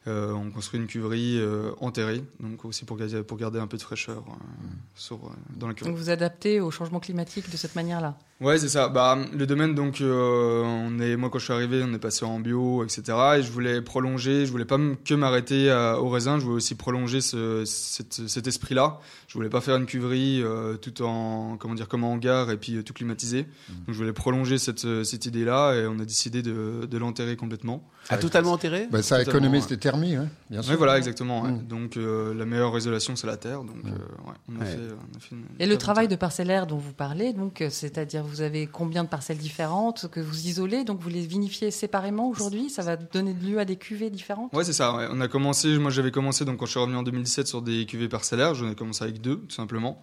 on 0.07 0.51
construit 0.51 0.81
une 0.81 0.87
cuverie 0.87 1.39
euh, 1.39 1.73
enterrée, 1.81 2.25
donc 2.41 2.65
aussi 2.65 2.85
pour 2.85 2.97
garder, 2.97 3.23
pour 3.23 3.37
garder 3.37 3.59
un 3.59 3.67
peu 3.67 3.77
de 3.77 3.83
fraîcheur 3.83 4.25
euh, 4.29 4.67
sur, 4.95 5.17
euh, 5.17 5.31
dans 5.57 5.69
la 5.69 5.75
cuverie. 5.75 5.93
Donc 5.93 6.01
vous 6.01 6.11
adaptez 6.11 6.61
au 6.61 6.71
changement 6.71 7.01
climatique 7.01 7.51
de 7.51 7.57
cette 7.57 7.75
manière-là? 7.75 8.17
Ouais, 8.41 8.57
c'est 8.57 8.71
ça. 8.71 8.89
Bah, 8.89 9.19
le 9.35 9.47
domaine, 9.47 9.75
donc, 9.75 10.01
euh, 10.01 10.63
on 10.65 10.99
est, 10.99 11.17
moi, 11.17 11.29
quand 11.29 11.39
je 11.39 11.45
suis 11.45 11.53
arrivé, 11.53 11.83
on 11.87 11.93
est 11.93 11.99
passé 11.99 12.25
en 12.25 12.41
bio, 12.41 12.83
etc. 12.83 13.03
Et 13.37 13.43
je 13.43 13.53
voulais 13.53 13.83
prolonger, 13.83 14.47
je 14.47 14.51
voulais 14.51 14.65
pas 14.65 14.79
que 15.05 15.13
m'arrêter 15.15 15.71
au 16.01 16.09
raisin, 16.09 16.39
je 16.39 16.45
voulais 16.45 16.57
aussi 16.57 16.75
prolonger 16.75 17.21
ce, 17.21 17.65
cet, 17.67 18.27
cet 18.27 18.47
esprit-là. 18.47 18.99
Je 19.29 19.35
voulais 19.35 19.51
pas 19.51 19.61
faire 19.61 19.77
une 19.77 19.87
cuverie 19.87 20.43
euh, 20.43 20.77
tout 20.77 21.03
en, 21.03 21.57
comment 21.59 21.75
dire, 21.75 21.87
comme 21.87 22.03
en 22.03 22.15
hangar 22.15 22.51
et 22.51 22.57
puis 22.57 22.77
euh, 22.77 22.83
tout 22.83 22.95
climatisé. 22.95 23.43
Donc, 23.69 23.89
je 23.91 23.93
voulais 23.93 24.13
prolonger 24.13 24.57
cette, 24.59 24.87
euh, 24.87 25.05
cette 25.05 25.27
idée-là 25.27 25.75
et 25.75 25.87
on 25.87 26.01
a 26.01 26.05
décidé 26.05 26.43
de, 26.43 26.87
de 26.91 26.99
l'enterrer 26.99 27.37
complètement. 27.37 27.87
Ah, 28.09 28.17
totalement 28.17 28.53
enterré? 28.53 28.89
Ben, 28.91 29.03
ça 29.03 29.19
Totalement, 29.19 29.39
économise 29.39 29.67
des 29.67 29.79
bien 29.99 30.63
sûr. 30.63 30.71
Oui, 30.73 30.77
voilà, 30.77 30.97
exactement. 30.99 31.43
ouais. 31.43 31.51
Mm. 31.53 31.67
Donc, 31.67 31.97
euh, 31.97 32.35
la 32.35 32.45
meilleure 32.47 32.77
isolation, 32.77 33.17
c'est 33.17 33.27
la 33.27 33.37
terre. 33.37 33.63
Donc, 33.65 33.77
euh, 33.85 33.89
ouais, 33.91 34.35
on 34.49 34.57
a 34.57 34.59
Ouais. 34.61 34.65
fait, 34.67 34.79
on 34.79 35.17
a 35.17 35.21
fait 35.21 35.35
une- 35.35 35.45
Et 35.59 35.67
le 35.67 35.77
travail 35.79 36.09
de 36.09 36.17
parcellaire 36.17 36.67
dont 36.67 36.77
vous 36.79 36.93
parlez, 36.93 37.33
donc 37.33 37.61
euh, 37.61 37.69
c'est-à-dire 37.71 38.23
vous 38.25 38.41
avez 38.43 38.67
combien 38.67 39.05
de 39.05 39.09
parcelles 39.09 39.39
différentes 39.39 40.09
que 40.11 40.21
vous 40.21 40.47
isolez, 40.47 40.85
donc 40.85 41.01
vous 41.01 41.09
les 41.09 41.27
vinifiez 41.27 41.71
séparément 41.71 42.29
aujourd'hui, 42.29 42.71
ça 42.71 42.83
va 42.83 42.97
donner 42.97 43.33
lieu 43.35 43.59
à 43.59 43.65
des 43.65 43.77
cuvées 43.77 44.11
différentes? 44.11 44.53
Ouais, 44.53 44.65
c'est 44.65 44.73
ça. 44.73 44.95
ouais. 44.97 45.07
On 45.11 45.21
a 45.21 45.29
commencé, 45.29 45.79
moi 45.79 45.91
j'avais 45.91 46.11
commencé 46.11 46.45
donc 46.45 46.59
quand 46.59 46.67
je 46.67 46.71
suis 46.73 46.81
revenu 46.81 46.97
en 46.97 47.03
2017 47.03 47.47
sur 47.47 47.63
des 47.63 47.87
cuvées 47.87 48.09
parcellaires, 48.09 48.55
j'en 48.55 48.71
ai 48.71 48.75
commencé 48.75 49.05
avec 49.05 49.21
deux 49.21 49.37
tout 49.37 49.55
simplement, 49.55 50.01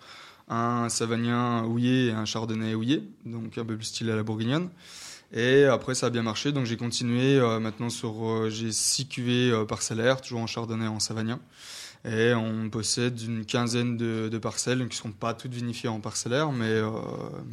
un 0.49 0.87
savagnin 0.89 1.63
houillé 1.65 2.07
et 2.07 2.11
un 2.11 2.25
chardonnay 2.25 2.73
houillé, 2.73 3.03
donc 3.25 3.57
un 3.57 3.65
peu 3.65 3.75
plus 3.75 3.85
style 3.85 4.09
à 4.09 4.15
la 4.15 4.23
bourguignonne. 4.23 4.69
Et 5.33 5.65
après 5.65 5.93
ça 5.93 6.05
a 6.07 6.09
bien 6.09 6.23
marché, 6.23 6.51
donc 6.51 6.65
j'ai 6.65 6.77
continué 6.77 7.37
euh, 7.37 7.59
maintenant 7.59 7.89
sur 7.89 8.25
euh, 8.25 8.49
j'ai 8.49 8.71
six 8.71 9.07
cuvées 9.07 9.51
euh, 9.51 9.65
parcellaires, 9.65 10.21
toujours 10.21 10.39
en 10.39 10.47
chardonnay 10.47 10.87
en 10.87 10.99
savagnin. 10.99 11.39
Et 12.05 12.33
on 12.33 12.69
possède 12.69 13.19
une 13.21 13.45
quinzaine 13.45 13.97
de, 13.97 14.29
de 14.29 14.37
parcelles 14.37 14.79
qui 14.79 14.85
ne 14.97 15.01
sont 15.01 15.11
pas 15.11 15.33
toutes 15.33 15.53
vinifiées 15.53 15.89
en 15.89 15.99
parcellaire, 15.99 16.51
mais 16.51 16.65
euh, 16.69 16.89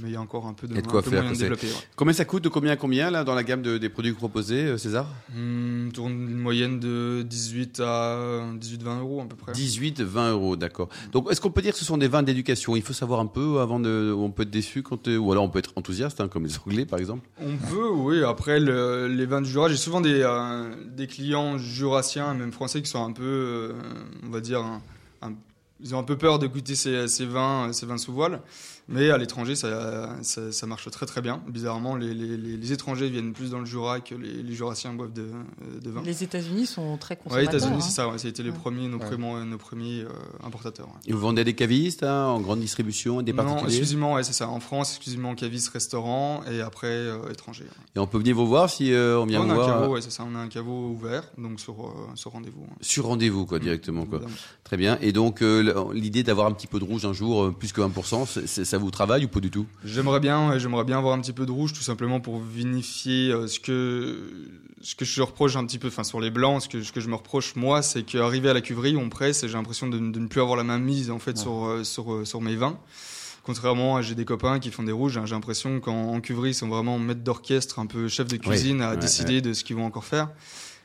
mais 0.00 0.10
il 0.10 0.12
y 0.12 0.16
a 0.16 0.20
encore 0.20 0.46
un 0.46 0.52
peu 0.52 0.68
de, 0.68 0.74
de 0.74 0.80
quoi 0.80 1.00
un 1.00 1.02
peu 1.02 1.10
faire, 1.10 1.20
moyen 1.22 1.32
de 1.32 1.36
c'est- 1.36 1.42
développer. 1.44 1.66
ouais. 1.66 1.72
Combien 1.96 2.12
ça 2.14 2.24
coûte 2.24 2.44
De 2.44 2.48
combien 2.48 2.72
à 2.72 2.76
combien, 2.76 3.10
là, 3.10 3.24
dans 3.24 3.34
la 3.34 3.42
gamme 3.42 3.62
de- 3.62 3.78
des 3.78 3.88
produits 3.88 4.12
proposés, 4.12 4.64
euh, 4.66 4.78
César? 4.78 5.08
Hmm, 5.34 5.88
tourne 5.90 6.12
une 6.12 6.38
moyenne 6.38 6.78
de 6.78 7.22
18 7.28 7.80
à 7.80 8.42
18-20 8.60 9.00
euros 9.00 9.22
à 9.22 9.24
peu 9.28 9.34
près. 9.36 9.52
18, 9.52 10.00
20 10.02 10.30
euros, 10.32 10.56
d'accord. 10.56 10.88
Donc, 11.12 11.30
est-ce 11.30 11.40
qu'on 11.40 11.50
peut 11.50 11.62
dire 11.62 11.72
que 11.72 11.78
ce 11.78 11.84
sont 11.84 11.98
des 11.98 12.08
vins 12.08 12.22
d'éducation? 12.22 12.76
Il 12.76 12.82
faut 12.82 12.92
savoir 12.92 13.20
un 13.20 13.26
peu 13.26 13.58
avant 13.60 13.80
de. 13.80 14.14
On 14.16 14.30
peut 14.30 14.42
être 14.42 14.50
déçu 14.50 14.82
quand. 14.82 15.08
euh, 15.08 15.16
Ou 15.16 15.32
alors 15.32 15.44
on 15.44 15.48
peut 15.48 15.58
être 15.58 15.72
enthousiaste, 15.76 16.20
hein, 16.20 16.28
comme 16.28 16.44
les 16.46 16.56
Anglais, 16.58 16.86
par 16.86 16.98
exemple. 16.98 17.26
On 17.40 17.56
peut, 17.56 17.88
oui. 17.90 18.22
Après, 18.22 18.60
le- 18.60 19.08
les 19.08 19.26
vins 19.26 19.40
du 19.40 19.48
Jura, 19.50 19.68
j'ai 19.68 19.76
souvent 19.76 20.00
des, 20.00 20.20
euh, 20.22 20.74
des 20.86 21.06
clients 21.06 21.58
jurassiens, 21.58 22.34
même 22.34 22.52
français, 22.52 22.82
qui 22.82 22.90
sont 22.90 23.04
un 23.04 23.12
peu, 23.12 23.22
euh, 23.24 23.72
va 24.34 24.40
dire, 24.40 24.64
ils 25.80 25.94
ont 25.94 25.98
un 25.98 26.04
peu 26.04 26.16
peur 26.16 26.38
de 26.38 26.46
goûter 26.46 26.74
ces, 26.74 27.08
ces 27.08 27.26
vins, 27.26 27.72
ces 27.72 27.86
vins 27.86 27.98
sous 27.98 28.12
voile. 28.12 28.40
Mais 28.88 29.10
à 29.10 29.16
l'étranger, 29.18 29.54
ça, 29.56 30.10
ça, 30.22 30.52
ça, 30.52 30.66
marche 30.66 30.90
très 30.90 31.06
très 31.06 31.22
bien. 31.22 31.42
Bizarrement, 31.48 31.96
les, 31.96 32.12
les, 32.12 32.36
les, 32.36 32.72
étrangers 32.72 33.08
viennent 33.08 33.32
plus 33.32 33.50
dans 33.50 33.60
le 33.60 33.64
Jura 33.64 34.00
que 34.00 34.14
les, 34.14 34.42
les 34.42 34.54
Jurassiens 34.54 34.92
boivent 34.92 35.12
de, 35.12 35.28
de 35.82 35.90
vin. 35.90 36.02
Les 36.04 36.22
États-Unis 36.22 36.66
sont 36.66 36.98
très 36.98 37.16
consommateurs. 37.16 37.50
Oui, 37.50 37.56
États-Unis, 37.56 37.78
hein. 37.78 37.80
c'est 37.80 37.94
ça. 37.94 38.08
Ouais, 38.08 38.18
ça 38.18 38.26
a 38.26 38.30
été 38.30 38.42
les 38.42 38.52
premiers, 38.52 38.88
nos, 38.88 38.98
premiers, 38.98 39.44
nos 39.46 39.56
premiers 39.58 40.02
euh, 40.02 40.08
importateurs. 40.44 40.88
Et 41.06 41.12
vous 41.12 41.18
vendez 41.18 41.44
des 41.44 41.54
cavistes 41.54 42.02
hein, 42.02 42.26
en 42.26 42.40
grande 42.40 42.60
distribution, 42.60 43.22
des 43.22 43.32
non, 43.32 43.38
particuliers? 43.44 43.66
exclusivement, 43.68 44.14
ouais, 44.14 44.22
c'est 44.22 44.32
ça. 44.34 44.48
En 44.48 44.60
France, 44.60 44.90
exclusivement 44.90 45.34
cavistes, 45.34 45.68
restaurants 45.68 46.42
et 46.50 46.60
après 46.60 46.88
euh, 46.88 47.30
étrangers. 47.30 47.64
Et 47.96 47.98
on 47.98 48.06
peut 48.06 48.18
venir 48.18 48.36
vous 48.36 48.46
voir 48.46 48.68
si 48.68 48.92
euh, 48.92 49.18
on 49.18 49.24
vient 49.26 49.40
on 49.40 49.44
vous 49.46 49.50
a 49.52 49.54
voir. 49.54 49.68
un 49.68 49.80
caveau, 49.80 49.94
ouais, 49.94 50.02
c'est 50.02 50.10
ça. 50.12 50.26
On 50.30 50.34
a 50.34 50.38
un 50.40 50.48
caveau 50.48 50.88
ouvert, 50.90 51.24
donc 51.38 51.58
sur, 51.58 51.86
euh, 51.86 51.92
sur 52.16 52.32
rendez-vous. 52.32 52.66
Sur 52.82 53.06
rendez-vous, 53.06 53.46
quoi, 53.46 53.58
directement, 53.58 54.04
quoi. 54.04 54.18
Évidemment. 54.18 54.36
Très 54.62 54.76
bien. 54.76 54.98
Et 55.00 55.12
donc, 55.12 55.40
euh, 55.42 55.92
l'idée 55.94 56.22
d'avoir 56.22 56.48
un 56.48 56.52
petit 56.52 56.66
peu 56.66 56.78
de 56.78 56.84
rouge 56.84 57.06
un 57.06 57.12
jour, 57.14 57.44
euh, 57.44 57.50
plus 57.50 57.72
que 57.72 57.80
1%, 57.80 58.26
c'est- 58.26 58.46
c'est- 58.46 58.73
ça 58.74 58.78
vous 58.78 58.90
travaille 58.90 59.24
ou 59.24 59.28
pas 59.28 59.38
du 59.38 59.50
tout? 59.50 59.66
J'aimerais 59.84 60.18
bien, 60.18 60.50
ouais, 60.50 60.58
j'aimerais 60.58 60.82
bien 60.82 60.98
avoir 60.98 61.14
un 61.14 61.20
petit 61.20 61.32
peu 61.32 61.46
de 61.46 61.52
rouge, 61.52 61.72
tout 61.72 61.82
simplement 61.82 62.18
pour 62.18 62.40
vinifier 62.40 63.30
euh, 63.30 63.46
ce 63.46 63.60
que 63.60 64.28
ce 64.82 64.94
que 64.96 65.04
je 65.04 65.22
reproche 65.22 65.56
un 65.56 65.64
petit 65.64 65.78
peu, 65.78 65.88
enfin 65.88 66.04
sur 66.04 66.20
les 66.20 66.30
blancs, 66.30 66.62
ce 66.62 66.68
que, 66.68 66.82
ce 66.82 66.92
que 66.92 67.00
je 67.00 67.08
me 67.08 67.14
reproche 67.14 67.54
moi, 67.54 67.80
c'est 67.80 68.02
qu'arriver 68.02 68.50
à 68.50 68.52
la 68.52 68.60
cuverie, 68.60 68.96
on 68.96 69.08
presse 69.08 69.44
et 69.44 69.48
j'ai 69.48 69.54
l'impression 69.54 69.86
de, 69.86 69.96
de 69.96 70.18
ne 70.18 70.26
plus 70.26 70.40
avoir 70.40 70.56
la 70.56 70.64
main 70.64 70.78
mise 70.78 71.10
en 71.10 71.18
fait 71.20 71.38
sur 71.38 71.66
euh, 71.66 71.84
sur 71.84 72.12
euh, 72.12 72.24
sur 72.24 72.40
mes 72.40 72.56
vins. 72.56 72.76
Contrairement 73.44 73.96
à 73.96 74.02
j'ai 74.02 74.16
des 74.16 74.24
copains 74.24 74.58
qui 74.58 74.70
font 74.72 74.82
des 74.82 74.92
rouges, 74.92 75.16
hein, 75.18 75.24
j'ai 75.24 75.34
l'impression 75.34 75.78
qu'en 75.78 76.12
en 76.14 76.20
cuverie 76.20 76.50
ils 76.50 76.54
sont 76.54 76.68
vraiment 76.68 76.98
maîtres 76.98 77.22
d'orchestre, 77.22 77.78
un 77.78 77.86
peu 77.86 78.08
chef 78.08 78.26
de 78.26 78.36
cuisine 78.36 78.82
à 78.82 78.90
ouais, 78.90 78.96
décider 78.96 79.40
de 79.40 79.52
ce 79.52 79.62
qu'ils 79.62 79.76
vont 79.76 79.86
encore 79.86 80.04
faire. 80.04 80.30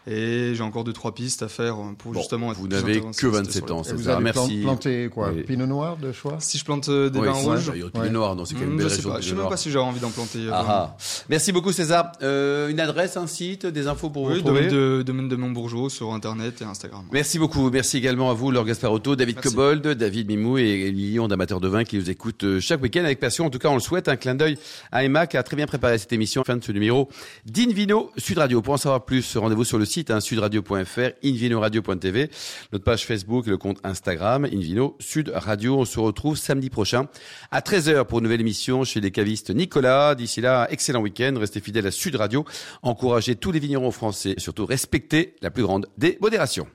Et 0.07 0.53
j'ai 0.55 0.63
encore 0.63 0.83
deux 0.83 0.93
trois 0.93 1.13
pistes 1.13 1.43
à 1.43 1.47
faire 1.49 1.75
pour 1.97 2.13
Bon, 2.13 2.19
justement. 2.19 2.51
être 2.51 2.57
vous 2.57 2.67
n'avez 2.67 3.01
que 3.01 3.11
sur 3.13 3.31
27 3.31 3.65
les- 3.65 3.71
ans, 3.71 3.83
c'est 3.83 3.93
vous 3.93 4.03
ça. 4.03 4.19
Merci. 4.19 4.61
planter 4.61 5.09
quoi 5.13 5.31
Oui. 5.35 5.43
Pinot 5.43 5.67
noir 5.67 5.97
de 5.97 6.11
choix 6.11 6.37
Si 6.39 6.57
je 6.57 6.65
plante 6.65 6.89
euh, 6.89 7.09
des 7.09 7.19
Oui, 7.19 7.27
vins 7.27 7.33
rouges, 7.33 7.65
ça, 7.65 7.71
il 7.75 7.79
y 7.79 7.83
a 7.83 7.85
le 7.85 7.91
Ouais. 7.99 8.07
Pinot 8.07 8.09
Noir, 8.19 8.35
non, 8.35 8.45
c'est 8.45 8.53
quand 8.55 8.61
même 8.61 8.71
une 8.71 8.77
belle 8.77 8.89
je 8.89 8.95
sais 8.95 9.01
pas, 9.03 9.17
je 9.19 9.25
sais 9.25 9.29
Pinot 9.31 9.41
même 9.43 9.49
pas 9.49 9.57
si 9.57 9.69
j'aurais 9.69 9.87
envie 9.87 9.99
d'en 9.99 10.09
planter. 10.09 10.39
euh, 10.39 10.51
Ah, 10.53 10.65
ah. 10.67 10.97
Merci 11.29 11.51
beaucoup 11.51 11.71
César. 11.71 12.13
Euh, 12.23 12.69
une 12.69 12.79
adresse, 12.79 13.17
un 13.17 13.27
site, 13.27 13.65
des 13.65 13.87
infos 13.87 14.09
pour 14.09 14.25
vous 14.25 14.31
Oui, 14.31 14.37
retrouver 14.39 14.67
domaine 14.67 14.97
de, 14.97 15.01
domaine 15.03 15.27
de 15.29 15.35
Montbourgeot 15.35 15.89
sur 15.89 16.13
internet 16.13 16.61
et 16.61 16.65
Instagram. 16.65 17.03
Merci 17.11 17.37
beaucoup. 17.37 17.69
Merci 17.69 17.97
également 17.97 18.31
à 18.31 18.33
vous, 18.33 18.51
Laure 18.51 18.65
Gasparotto, 18.65 19.15
David 19.15 19.35
Merci. 19.35 19.49
Cobold, 19.49 19.85
David 19.89 20.27
Mimou 20.27 20.57
et 20.57 20.91
millions 20.91 21.27
d'amateurs 21.27 21.59
de 21.59 21.67
vin 21.67 21.83
qui 21.83 21.97
nous 21.97 22.09
écoutent 22.09 22.45
euh, 22.45 22.59
chaque 22.59 22.81
week-end 22.81 23.03
avec 23.03 23.19
passion. 23.19 23.45
En 23.45 23.49
tout 23.49 23.59
cas, 23.59 23.69
on 23.69 23.75
le 23.75 23.79
souhaite. 23.79 24.07
Un 24.07 24.15
clin 24.15 24.33
d'œil 24.33 24.57
à 24.91 25.03
Emma 25.03 25.27
qui 25.27 25.35
a 25.37 25.43
très 25.43 25.55
bien 25.57 25.67
préparé 25.67 25.97
cette 25.97 26.13
émission. 26.13 26.43
Fin 26.45 26.55
de 26.57 26.63
ce 26.63 26.71
numéro 26.71 27.09
d'Invino 27.45 28.11
Sud 28.17 28.37
Radio. 28.37 28.61
Pour 28.61 28.73
en 28.73 28.77
savoir 28.77 29.03
plus, 29.05 29.35
rendez-vous 29.37 29.65
sur 29.65 29.77
le 29.77 29.85
site 29.89 30.11
hein, 30.11 30.19
sudradio.fr, 30.19 31.09
invinoradio.tv, 31.23 32.29
notre 32.71 32.83
page 32.83 33.05
Facebook 33.05 33.47
et 33.47 33.49
le 33.49 33.57
compte 33.57 33.79
Instagram, 33.83 34.45
Invino 34.45 34.95
Sud 34.99 35.31
Radio. 35.35 35.79
On 35.79 35.85
se 35.85 35.99
retrouve 35.99 36.37
samedi 36.37 36.69
prochain 36.69 37.07
à 37.51 37.61
13h 37.61 38.05
pour 38.05 38.19
une 38.19 38.23
nouvelle 38.23 38.41
émission 38.41 38.83
chez 38.83 39.01
les 39.01 39.11
cavistes 39.11 39.49
Nicolas. 39.49 40.15
D'ici 40.15 40.41
là, 40.41 40.67
excellent 40.69 41.01
week-end. 41.01 41.33
Restez 41.37 41.59
fidèles 41.59 41.87
à 41.87 41.91
Sud 41.91 42.15
Radio. 42.15 42.45
Encouragez 42.83 43.35
tous 43.35 43.51
les 43.51 43.59
vignerons 43.59 43.91
français 43.91 44.35
et 44.37 44.39
surtout 44.39 44.65
respectez 44.65 45.35
la 45.41 45.51
plus 45.51 45.63
grande 45.63 45.87
des 45.97 46.17
modérations. 46.21 46.67